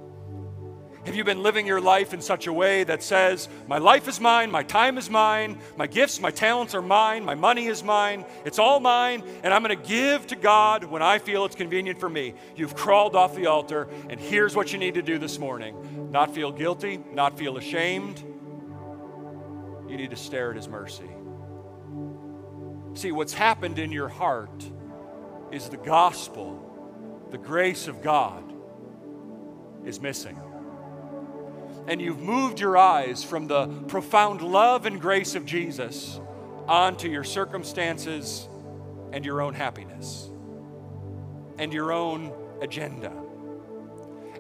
Have 1.06 1.16
you 1.16 1.24
been 1.24 1.42
living 1.42 1.66
your 1.66 1.82
life 1.82 2.14
in 2.14 2.22
such 2.22 2.46
a 2.46 2.54
way 2.54 2.84
that 2.84 3.02
says, 3.02 3.50
My 3.68 3.80
life 3.80 4.08
is 4.08 4.20
mine, 4.20 4.52
my 4.52 4.62
time 4.62 5.00
is 5.00 5.10
mine, 5.10 5.60
my 5.76 5.88
gifts, 5.88 6.20
my 6.20 6.30
talents 6.30 6.76
are 6.76 6.82
mine, 6.82 7.26
my 7.26 7.34
money 7.34 7.66
is 7.66 7.84
mine, 7.84 8.24
it's 8.46 8.60
all 8.60 8.80
mine, 8.80 9.24
and 9.44 9.52
I'm 9.52 9.64
going 9.64 9.76
to 9.76 9.88
give 9.88 10.28
to 10.28 10.36
God 10.36 10.84
when 10.84 11.02
I 11.02 11.18
feel 11.18 11.46
it's 11.46 11.56
convenient 11.56 12.00
for 12.00 12.10
me? 12.10 12.36
You've 12.56 12.76
crawled 12.76 13.16
off 13.16 13.36
the 13.36 13.48
altar, 13.48 13.88
and 14.10 14.20
here's 14.20 14.56
what 14.56 14.74
you 14.74 14.78
need 14.78 14.94
to 14.94 15.02
do 15.02 15.18
this 15.18 15.40
morning 15.40 16.10
not 16.12 16.36
feel 16.36 16.52
guilty, 16.52 17.00
not 17.12 17.36
feel 17.38 17.58
ashamed. 17.58 18.20
You 19.88 19.98
need 19.98 20.12
to 20.12 20.16
stare 20.16 20.52
at 20.52 20.56
His 20.56 20.68
mercy. 20.68 21.10
See, 22.94 23.12
what's 23.12 23.34
happened 23.34 23.80
in 23.80 23.92
your 23.92 24.10
heart 24.10 24.70
is 25.52 25.70
the 25.70 25.78
gospel, 25.78 27.28
the 27.32 27.38
grace 27.38 27.88
of 27.88 28.02
God 28.02 28.44
is 29.86 30.00
missing 30.00 30.40
and 31.88 32.02
you've 32.02 32.20
moved 32.20 32.60
your 32.60 32.78
eyes 32.78 33.24
from 33.24 33.48
the 33.48 33.68
profound 33.88 34.42
love 34.42 34.86
and 34.86 35.02
grace 35.02 35.36
of 35.36 35.46
Jesus 35.46 36.20
onto 36.68 37.10
your 37.10 37.24
circumstances 37.24 38.48
and 39.12 39.26
your 39.26 39.42
own 39.42 39.54
happiness 39.54 40.30
and 41.58 41.74
your 41.74 41.92
own 41.92 42.32
agenda. 42.62 43.12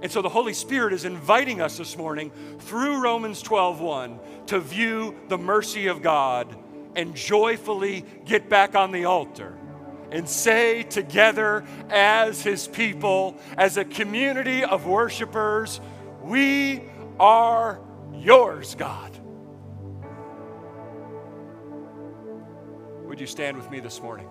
And 0.01 0.11
so 0.11 0.21
the 0.21 0.29
Holy 0.29 0.53
Spirit 0.53 0.93
is 0.93 1.05
inviting 1.05 1.61
us 1.61 1.77
this 1.77 1.97
morning 1.97 2.31
through 2.59 3.01
Romans 3.01 3.41
12:1 3.43 4.19
to 4.47 4.59
view 4.59 5.15
the 5.27 5.37
mercy 5.37 5.87
of 5.87 6.01
God 6.01 6.55
and 6.95 7.15
joyfully 7.15 8.05
get 8.25 8.49
back 8.49 8.75
on 8.75 8.91
the 8.91 9.05
altar 9.05 9.57
and 10.11 10.27
say 10.27 10.83
together 10.83 11.63
as 11.89 12.43
his 12.43 12.67
people, 12.67 13.37
as 13.57 13.77
a 13.77 13.85
community 13.85 14.63
of 14.63 14.85
worshipers, 14.85 15.79
we 16.21 16.83
are 17.19 17.79
yours, 18.13 18.75
God. 18.75 19.17
Would 23.05 23.19
you 23.19 23.27
stand 23.27 23.57
with 23.57 23.69
me 23.71 23.79
this 23.79 24.01
morning? 24.01 24.27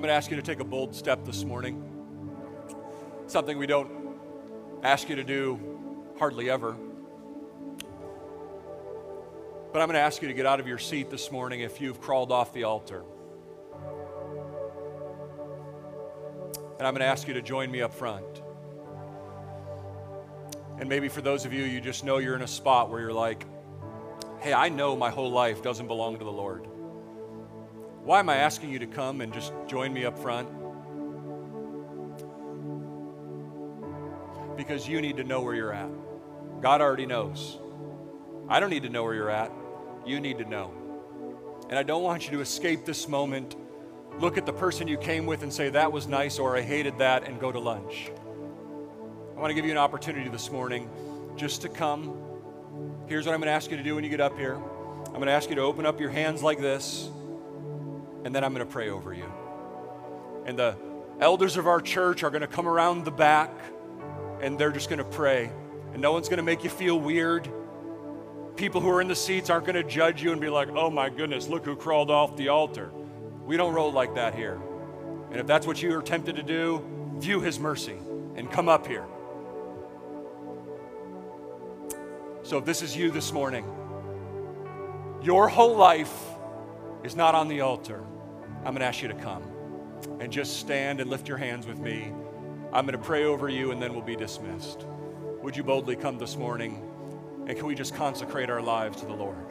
I'm 0.00 0.02
going 0.02 0.12
to 0.12 0.16
ask 0.16 0.30
you 0.30 0.36
to 0.38 0.42
take 0.42 0.60
a 0.60 0.64
bold 0.64 0.94
step 0.94 1.26
this 1.26 1.44
morning. 1.44 1.84
Something 3.26 3.58
we 3.58 3.66
don't 3.66 4.16
ask 4.82 5.10
you 5.10 5.16
to 5.16 5.24
do 5.24 5.60
hardly 6.18 6.48
ever. 6.48 6.74
But 9.70 9.82
I'm 9.82 9.88
going 9.88 9.96
to 9.96 10.00
ask 10.00 10.22
you 10.22 10.28
to 10.28 10.32
get 10.32 10.46
out 10.46 10.58
of 10.58 10.66
your 10.66 10.78
seat 10.78 11.10
this 11.10 11.30
morning 11.30 11.60
if 11.60 11.82
you've 11.82 12.00
crawled 12.00 12.32
off 12.32 12.54
the 12.54 12.64
altar. 12.64 13.04
And 16.78 16.86
I'm 16.86 16.94
going 16.94 17.00
to 17.00 17.04
ask 17.04 17.28
you 17.28 17.34
to 17.34 17.42
join 17.42 17.70
me 17.70 17.82
up 17.82 17.92
front. 17.92 18.40
And 20.78 20.88
maybe 20.88 21.08
for 21.08 21.20
those 21.20 21.44
of 21.44 21.52
you, 21.52 21.64
you 21.64 21.78
just 21.78 22.04
know 22.04 22.16
you're 22.16 22.36
in 22.36 22.42
a 22.42 22.48
spot 22.48 22.88
where 22.88 23.02
you're 23.02 23.12
like, 23.12 23.44
hey, 24.38 24.54
I 24.54 24.70
know 24.70 24.96
my 24.96 25.10
whole 25.10 25.30
life 25.30 25.62
doesn't 25.62 25.88
belong 25.88 26.18
to 26.20 26.24
the 26.24 26.32
Lord. 26.32 26.69
Why 28.02 28.18
am 28.18 28.28
I 28.28 28.36
asking 28.36 28.70
you 28.70 28.78
to 28.78 28.86
come 28.86 29.20
and 29.20 29.32
just 29.32 29.52
join 29.66 29.92
me 29.92 30.04
up 30.04 30.18
front? 30.18 30.48
Because 34.56 34.88
you 34.88 35.00
need 35.00 35.16
to 35.18 35.24
know 35.24 35.40
where 35.42 35.54
you're 35.54 35.72
at. 35.72 35.90
God 36.60 36.80
already 36.80 37.06
knows. 37.06 37.58
I 38.48 38.58
don't 38.58 38.70
need 38.70 38.82
to 38.82 38.88
know 38.88 39.04
where 39.04 39.14
you're 39.14 39.30
at. 39.30 39.52
You 40.06 40.18
need 40.18 40.38
to 40.38 40.44
know. 40.44 40.72
And 41.68 41.78
I 41.78 41.82
don't 41.82 42.02
want 42.02 42.24
you 42.24 42.32
to 42.32 42.40
escape 42.40 42.84
this 42.84 43.06
moment, 43.06 43.54
look 44.18 44.36
at 44.36 44.44
the 44.44 44.52
person 44.52 44.88
you 44.88 44.98
came 44.98 45.24
with 45.26 45.42
and 45.42 45.52
say, 45.52 45.68
that 45.70 45.92
was 45.92 46.06
nice, 46.06 46.38
or 46.38 46.56
I 46.56 46.62
hated 46.62 46.98
that, 46.98 47.28
and 47.28 47.38
go 47.38 47.52
to 47.52 47.58
lunch. 47.58 48.10
I 49.36 49.40
want 49.40 49.50
to 49.50 49.54
give 49.54 49.64
you 49.64 49.70
an 49.70 49.78
opportunity 49.78 50.28
this 50.28 50.50
morning 50.50 50.90
just 51.36 51.62
to 51.62 51.68
come. 51.68 52.16
Here's 53.06 53.24
what 53.24 53.34
I'm 53.34 53.40
going 53.40 53.48
to 53.48 53.52
ask 53.52 53.70
you 53.70 53.76
to 53.76 53.82
do 53.82 53.94
when 53.94 54.04
you 54.04 54.10
get 54.10 54.20
up 54.20 54.36
here 54.36 54.60
I'm 55.10 55.16
going 55.16 55.26
to 55.26 55.32
ask 55.32 55.48
you 55.48 55.56
to 55.56 55.62
open 55.62 55.86
up 55.86 55.98
your 55.98 56.10
hands 56.10 56.40
like 56.40 56.60
this, 56.60 57.10
and 58.24 58.34
then 58.34 58.44
I'm 58.44 58.52
going 58.54 58.66
to 58.66 58.72
pray 58.72 58.90
over 58.90 59.12
you. 59.12 59.30
And 60.46 60.58
the 60.58 60.76
elders 61.20 61.56
of 61.56 61.66
our 61.66 61.80
church 61.80 62.22
are 62.22 62.30
going 62.30 62.42
to 62.42 62.48
come 62.48 62.66
around 62.66 63.04
the 63.04 63.10
back, 63.10 63.52
and 64.40 64.58
they're 64.58 64.72
just 64.72 64.88
going 64.88 64.98
to 64.98 65.04
pray. 65.04 65.50
And 65.92 66.00
no 66.00 66.12
one's 66.12 66.28
going 66.28 66.38
to 66.38 66.42
make 66.42 66.64
you 66.64 66.70
feel 66.70 66.98
weird. 66.98 67.48
People 68.56 68.80
who 68.80 68.90
are 68.90 69.00
in 69.00 69.08
the 69.08 69.16
seats 69.16 69.50
aren't 69.50 69.66
going 69.66 69.76
to 69.76 69.84
judge 69.84 70.22
you 70.22 70.32
and 70.32 70.40
be 70.40 70.48
like, 70.48 70.68
oh 70.70 70.90
my 70.90 71.08
goodness, 71.08 71.48
look 71.48 71.64
who 71.64 71.76
crawled 71.76 72.10
off 72.10 72.36
the 72.36 72.48
altar. 72.48 72.90
We 73.44 73.56
don't 73.56 73.74
roll 73.74 73.92
like 73.92 74.14
that 74.14 74.34
here. 74.34 74.60
And 75.30 75.40
if 75.40 75.46
that's 75.46 75.66
what 75.66 75.82
you 75.82 75.96
are 75.96 76.02
tempted 76.02 76.36
to 76.36 76.42
do, 76.42 76.84
view 77.18 77.40
his 77.40 77.58
mercy 77.58 77.96
and 78.36 78.50
come 78.50 78.68
up 78.68 78.86
here. 78.86 79.04
So 82.42 82.58
if 82.58 82.64
this 82.64 82.82
is 82.82 82.96
you 82.96 83.10
this 83.10 83.32
morning, 83.32 83.64
your 85.22 85.48
whole 85.48 85.76
life 85.76 86.14
is 87.04 87.14
not 87.14 87.34
on 87.34 87.48
the 87.48 87.60
altar. 87.60 88.02
I'm 88.60 88.74
going 88.74 88.80
to 88.80 88.84
ask 88.84 89.00
you 89.00 89.08
to 89.08 89.14
come 89.14 89.42
and 90.20 90.30
just 90.30 90.58
stand 90.58 91.00
and 91.00 91.08
lift 91.08 91.26
your 91.26 91.38
hands 91.38 91.66
with 91.66 91.78
me. 91.78 92.12
I'm 92.74 92.84
going 92.84 92.98
to 92.98 93.02
pray 93.02 93.24
over 93.24 93.48
you 93.48 93.70
and 93.70 93.80
then 93.80 93.94
we'll 93.94 94.02
be 94.02 94.16
dismissed. 94.16 94.84
Would 95.42 95.56
you 95.56 95.62
boldly 95.62 95.96
come 95.96 96.18
this 96.18 96.36
morning 96.36 96.86
and 97.46 97.56
can 97.56 97.66
we 97.66 97.74
just 97.74 97.94
consecrate 97.94 98.50
our 98.50 98.60
lives 98.60 99.00
to 99.00 99.06
the 99.06 99.14
Lord? 99.14 99.46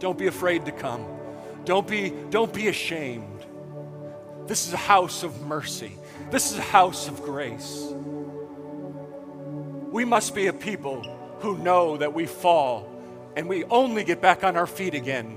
Don't 0.00 0.18
be 0.18 0.26
afraid 0.26 0.66
to 0.66 0.72
come. 0.72 1.06
Don't 1.64 1.86
be, 1.86 2.12
don't 2.30 2.52
be 2.52 2.66
ashamed. 2.66 3.46
This 4.48 4.66
is 4.66 4.72
a 4.72 4.76
house 4.76 5.22
of 5.22 5.40
mercy. 5.42 5.92
This 6.32 6.50
is 6.50 6.58
a 6.58 6.62
house 6.62 7.06
of 7.06 7.22
grace. 7.22 7.92
We 9.92 10.04
must 10.04 10.34
be 10.34 10.48
a 10.48 10.52
people 10.52 11.14
who 11.40 11.58
know 11.58 11.96
that 11.96 12.14
we 12.14 12.26
fall 12.26 12.90
and 13.36 13.48
we 13.48 13.64
only 13.64 14.04
get 14.04 14.20
back 14.20 14.44
on 14.44 14.56
our 14.56 14.66
feet 14.66 14.94
again 14.94 15.36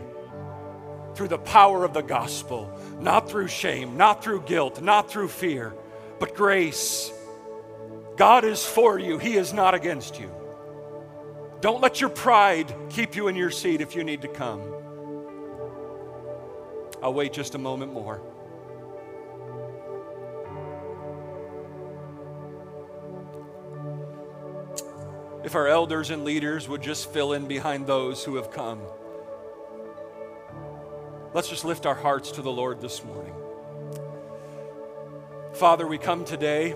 through 1.15 1.27
the 1.27 1.37
power 1.37 1.83
of 1.83 1.93
the 1.93 2.01
gospel, 2.01 2.71
not 2.99 3.29
through 3.29 3.47
shame, 3.47 3.97
not 3.97 4.23
through 4.23 4.41
guilt, 4.41 4.81
not 4.81 5.11
through 5.11 5.27
fear, 5.27 5.73
but 6.19 6.35
grace. 6.35 7.11
God 8.15 8.43
is 8.43 8.65
for 8.65 8.97
you, 8.97 9.17
He 9.17 9.35
is 9.35 9.53
not 9.53 9.73
against 9.73 10.19
you. 10.19 10.31
Don't 11.59 11.81
let 11.81 12.01
your 12.01 12.09
pride 12.09 12.73
keep 12.89 13.15
you 13.15 13.27
in 13.27 13.35
your 13.35 13.51
seat 13.51 13.81
if 13.81 13.95
you 13.95 14.03
need 14.03 14.23
to 14.23 14.27
come. 14.27 14.61
I'll 17.03 17.13
wait 17.13 17.33
just 17.33 17.55
a 17.55 17.57
moment 17.57 17.93
more. 17.93 18.21
If 25.43 25.55
our 25.55 25.67
elders 25.67 26.09
and 26.09 26.23
leaders 26.23 26.67
would 26.67 26.81
just 26.81 27.11
fill 27.11 27.33
in 27.33 27.47
behind 27.47 27.87
those 27.87 28.23
who 28.23 28.35
have 28.35 28.51
come. 28.51 28.81
Let's 31.33 31.49
just 31.49 31.65
lift 31.65 31.85
our 31.85 31.95
hearts 31.95 32.31
to 32.33 32.41
the 32.41 32.51
Lord 32.51 32.81
this 32.81 33.03
morning. 33.03 33.33
Father, 35.53 35.87
we 35.87 35.97
come 35.97 36.25
today 36.25 36.75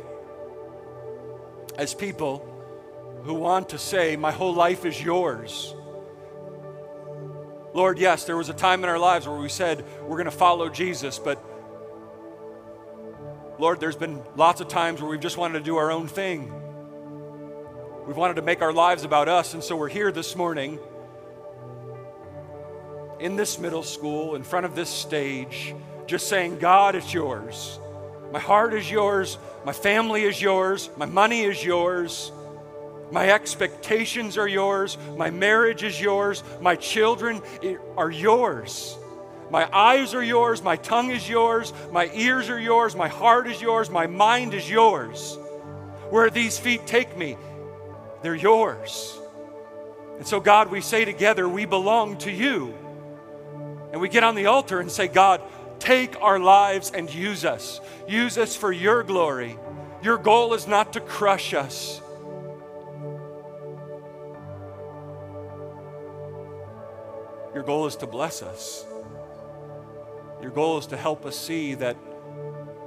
as 1.78 1.94
people 1.94 2.52
who 3.24 3.34
want 3.34 3.70
to 3.70 3.78
say, 3.78 4.16
My 4.16 4.32
whole 4.32 4.54
life 4.54 4.86
is 4.86 5.02
yours. 5.02 5.76
Lord, 7.74 8.00
yes, 8.00 8.24
there 8.24 8.38
was 8.38 8.48
a 8.48 8.54
time 8.54 8.84
in 8.84 8.90
our 8.90 8.98
lives 8.98 9.28
where 9.28 9.38
we 9.38 9.50
said 9.50 9.84
we're 10.04 10.16
going 10.16 10.26
to 10.26 10.32
follow 10.32 10.70
Jesus, 10.70 11.20
but 11.20 11.44
Lord, 13.60 13.80
there's 13.80 13.98
been 13.98 14.22
lots 14.38 14.62
of 14.62 14.70
times 14.70 15.02
where 15.02 15.10
we've 15.10 15.20
just 15.20 15.38
wanted 15.38 15.60
to 15.60 15.66
do 15.66 15.76
our 15.76 15.92
own 15.92 16.08
thing. 16.08 16.54
We've 18.06 18.16
wanted 18.16 18.36
to 18.36 18.44
make 18.44 18.62
our 18.62 18.72
lives 18.72 19.04
about 19.04 19.28
us, 19.28 19.56
and 19.56 19.64
so 19.64 19.76
we're 19.76 19.90
here 19.90 20.12
this 20.12 20.36
morning 20.36 20.78
in 23.20 23.36
this 23.36 23.58
middle 23.58 23.82
school, 23.82 24.36
in 24.36 24.44
front 24.44 24.68
of 24.68 24.76
this 24.76 24.90
stage, 24.90 25.74
just 26.06 26.30
saying, 26.30 26.60
God, 26.60 26.94
it's 26.94 27.12
yours. 27.12 27.80
My 28.32 28.38
heart 28.38 28.76
is 28.76 28.92
yours. 28.92 29.40
My 29.66 29.74
family 29.74 30.24
is 30.24 30.40
yours. 30.40 30.92
My 30.98 31.08
money 31.08 31.42
is 31.46 31.64
yours. 31.64 32.32
My 33.12 33.32
expectations 33.32 34.38
are 34.38 34.48
yours. 34.48 35.00
My 35.18 35.32
marriage 35.32 35.82
is 35.82 36.00
yours. 36.00 36.44
My 36.62 36.76
children 36.76 37.42
are 37.98 38.12
yours. 38.12 39.00
My 39.50 39.68
eyes 39.76 40.14
are 40.14 40.24
yours. 40.24 40.62
My 40.62 40.76
tongue 40.76 41.10
is 41.10 41.28
yours. 41.28 41.74
My 41.92 42.12
ears 42.14 42.52
are 42.52 42.60
yours. 42.60 42.96
My 42.96 43.08
heart 43.08 43.48
is 43.48 43.60
yours. 43.60 43.90
My 43.90 44.06
mind 44.06 44.54
is 44.54 44.70
yours. 44.70 45.40
Where 46.12 46.30
these 46.30 46.60
feet 46.60 46.86
take 46.86 47.18
me, 47.18 47.36
they're 48.26 48.34
yours. 48.34 49.20
And 50.18 50.26
so, 50.26 50.40
God, 50.40 50.72
we 50.72 50.82
say 50.82 51.06
together, 51.06 51.48
we 51.48 51.66
belong 51.66 52.18
to 52.20 52.32
you. 52.32 52.74
And 53.92 54.02
we 54.02 54.10
get 54.10 54.24
on 54.24 54.34
the 54.34 54.48
altar 54.48 54.80
and 54.80 54.92
say, 54.92 55.08
God, 55.08 55.42
take 55.78 56.20
our 56.22 56.40
lives 56.40 56.92
and 56.92 57.14
use 57.14 57.46
us. 57.46 57.80
Use 58.08 58.40
us 58.40 58.56
for 58.56 58.72
your 58.72 59.04
glory. 59.04 59.58
Your 60.02 60.18
goal 60.18 60.56
is 60.56 60.68
not 60.68 60.94
to 60.94 61.02
crush 61.02 61.54
us. 61.54 62.02
Your 67.54 67.64
goal 67.64 67.86
is 67.86 67.96
to 67.98 68.08
bless 68.08 68.42
us. 68.42 68.86
Your 70.42 70.52
goal 70.52 70.80
is 70.80 70.88
to 70.88 70.98
help 70.98 71.26
us 71.26 71.38
see 71.38 71.76
that 71.76 71.96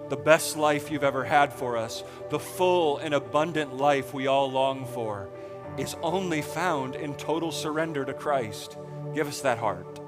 the 0.08 0.16
best 0.16 0.56
life 0.56 0.90
you've 0.90 1.04
ever 1.04 1.24
had 1.24 1.52
for 1.52 1.76
us, 1.76 2.02
the 2.30 2.38
full 2.38 2.98
and 2.98 3.14
abundant 3.14 3.76
life 3.76 4.14
we 4.14 4.26
all 4.26 4.50
long 4.50 4.86
for, 4.86 5.28
is 5.76 5.94
only 6.02 6.42
found 6.42 6.94
in 6.96 7.14
total 7.14 7.52
surrender 7.52 8.04
to 8.04 8.14
Christ. 8.14 8.76
Give 9.14 9.28
us 9.28 9.40
that 9.42 9.58
heart. 9.58 10.00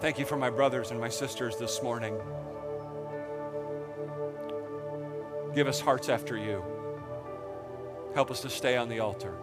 Thank 0.00 0.18
you 0.18 0.24
for 0.24 0.36
my 0.36 0.48
brothers 0.48 0.92
and 0.92 1.00
my 1.00 1.08
sisters 1.08 1.56
this 1.56 1.82
morning. 1.82 2.16
Give 5.54 5.66
us 5.66 5.80
hearts 5.80 6.08
after 6.08 6.36
you. 6.36 6.62
Help 8.14 8.30
us 8.30 8.40
to 8.42 8.48
stay 8.48 8.76
on 8.76 8.88
the 8.88 9.00
altar. 9.00 9.34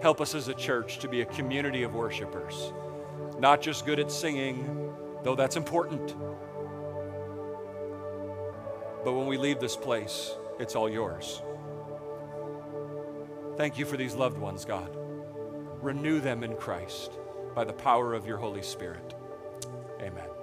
Help 0.00 0.20
us 0.22 0.34
as 0.34 0.48
a 0.48 0.54
church 0.54 0.98
to 1.00 1.08
be 1.08 1.20
a 1.20 1.26
community 1.26 1.82
of 1.82 1.94
worshipers, 1.94 2.72
not 3.38 3.60
just 3.60 3.84
good 3.84 4.00
at 4.00 4.10
singing, 4.10 4.94
though 5.22 5.34
that's 5.34 5.56
important 5.56 6.16
but 9.04 9.12
when 9.12 9.26
we 9.26 9.36
leave 9.36 9.60
this 9.60 9.76
place, 9.76 10.34
it's 10.58 10.74
all 10.74 10.88
yours. 10.88 11.42
Thank 13.56 13.78
you 13.78 13.84
for 13.84 13.96
these 13.96 14.14
loved 14.14 14.38
ones, 14.38 14.64
God. 14.64 14.96
Renew 15.82 16.20
them 16.20 16.42
in 16.42 16.56
Christ 16.56 17.18
by 17.54 17.64
the 17.64 17.72
power 17.72 18.14
of 18.14 18.26
your 18.26 18.38
Holy 18.38 18.62
Spirit. 18.62 19.14
Amen. 20.00 20.29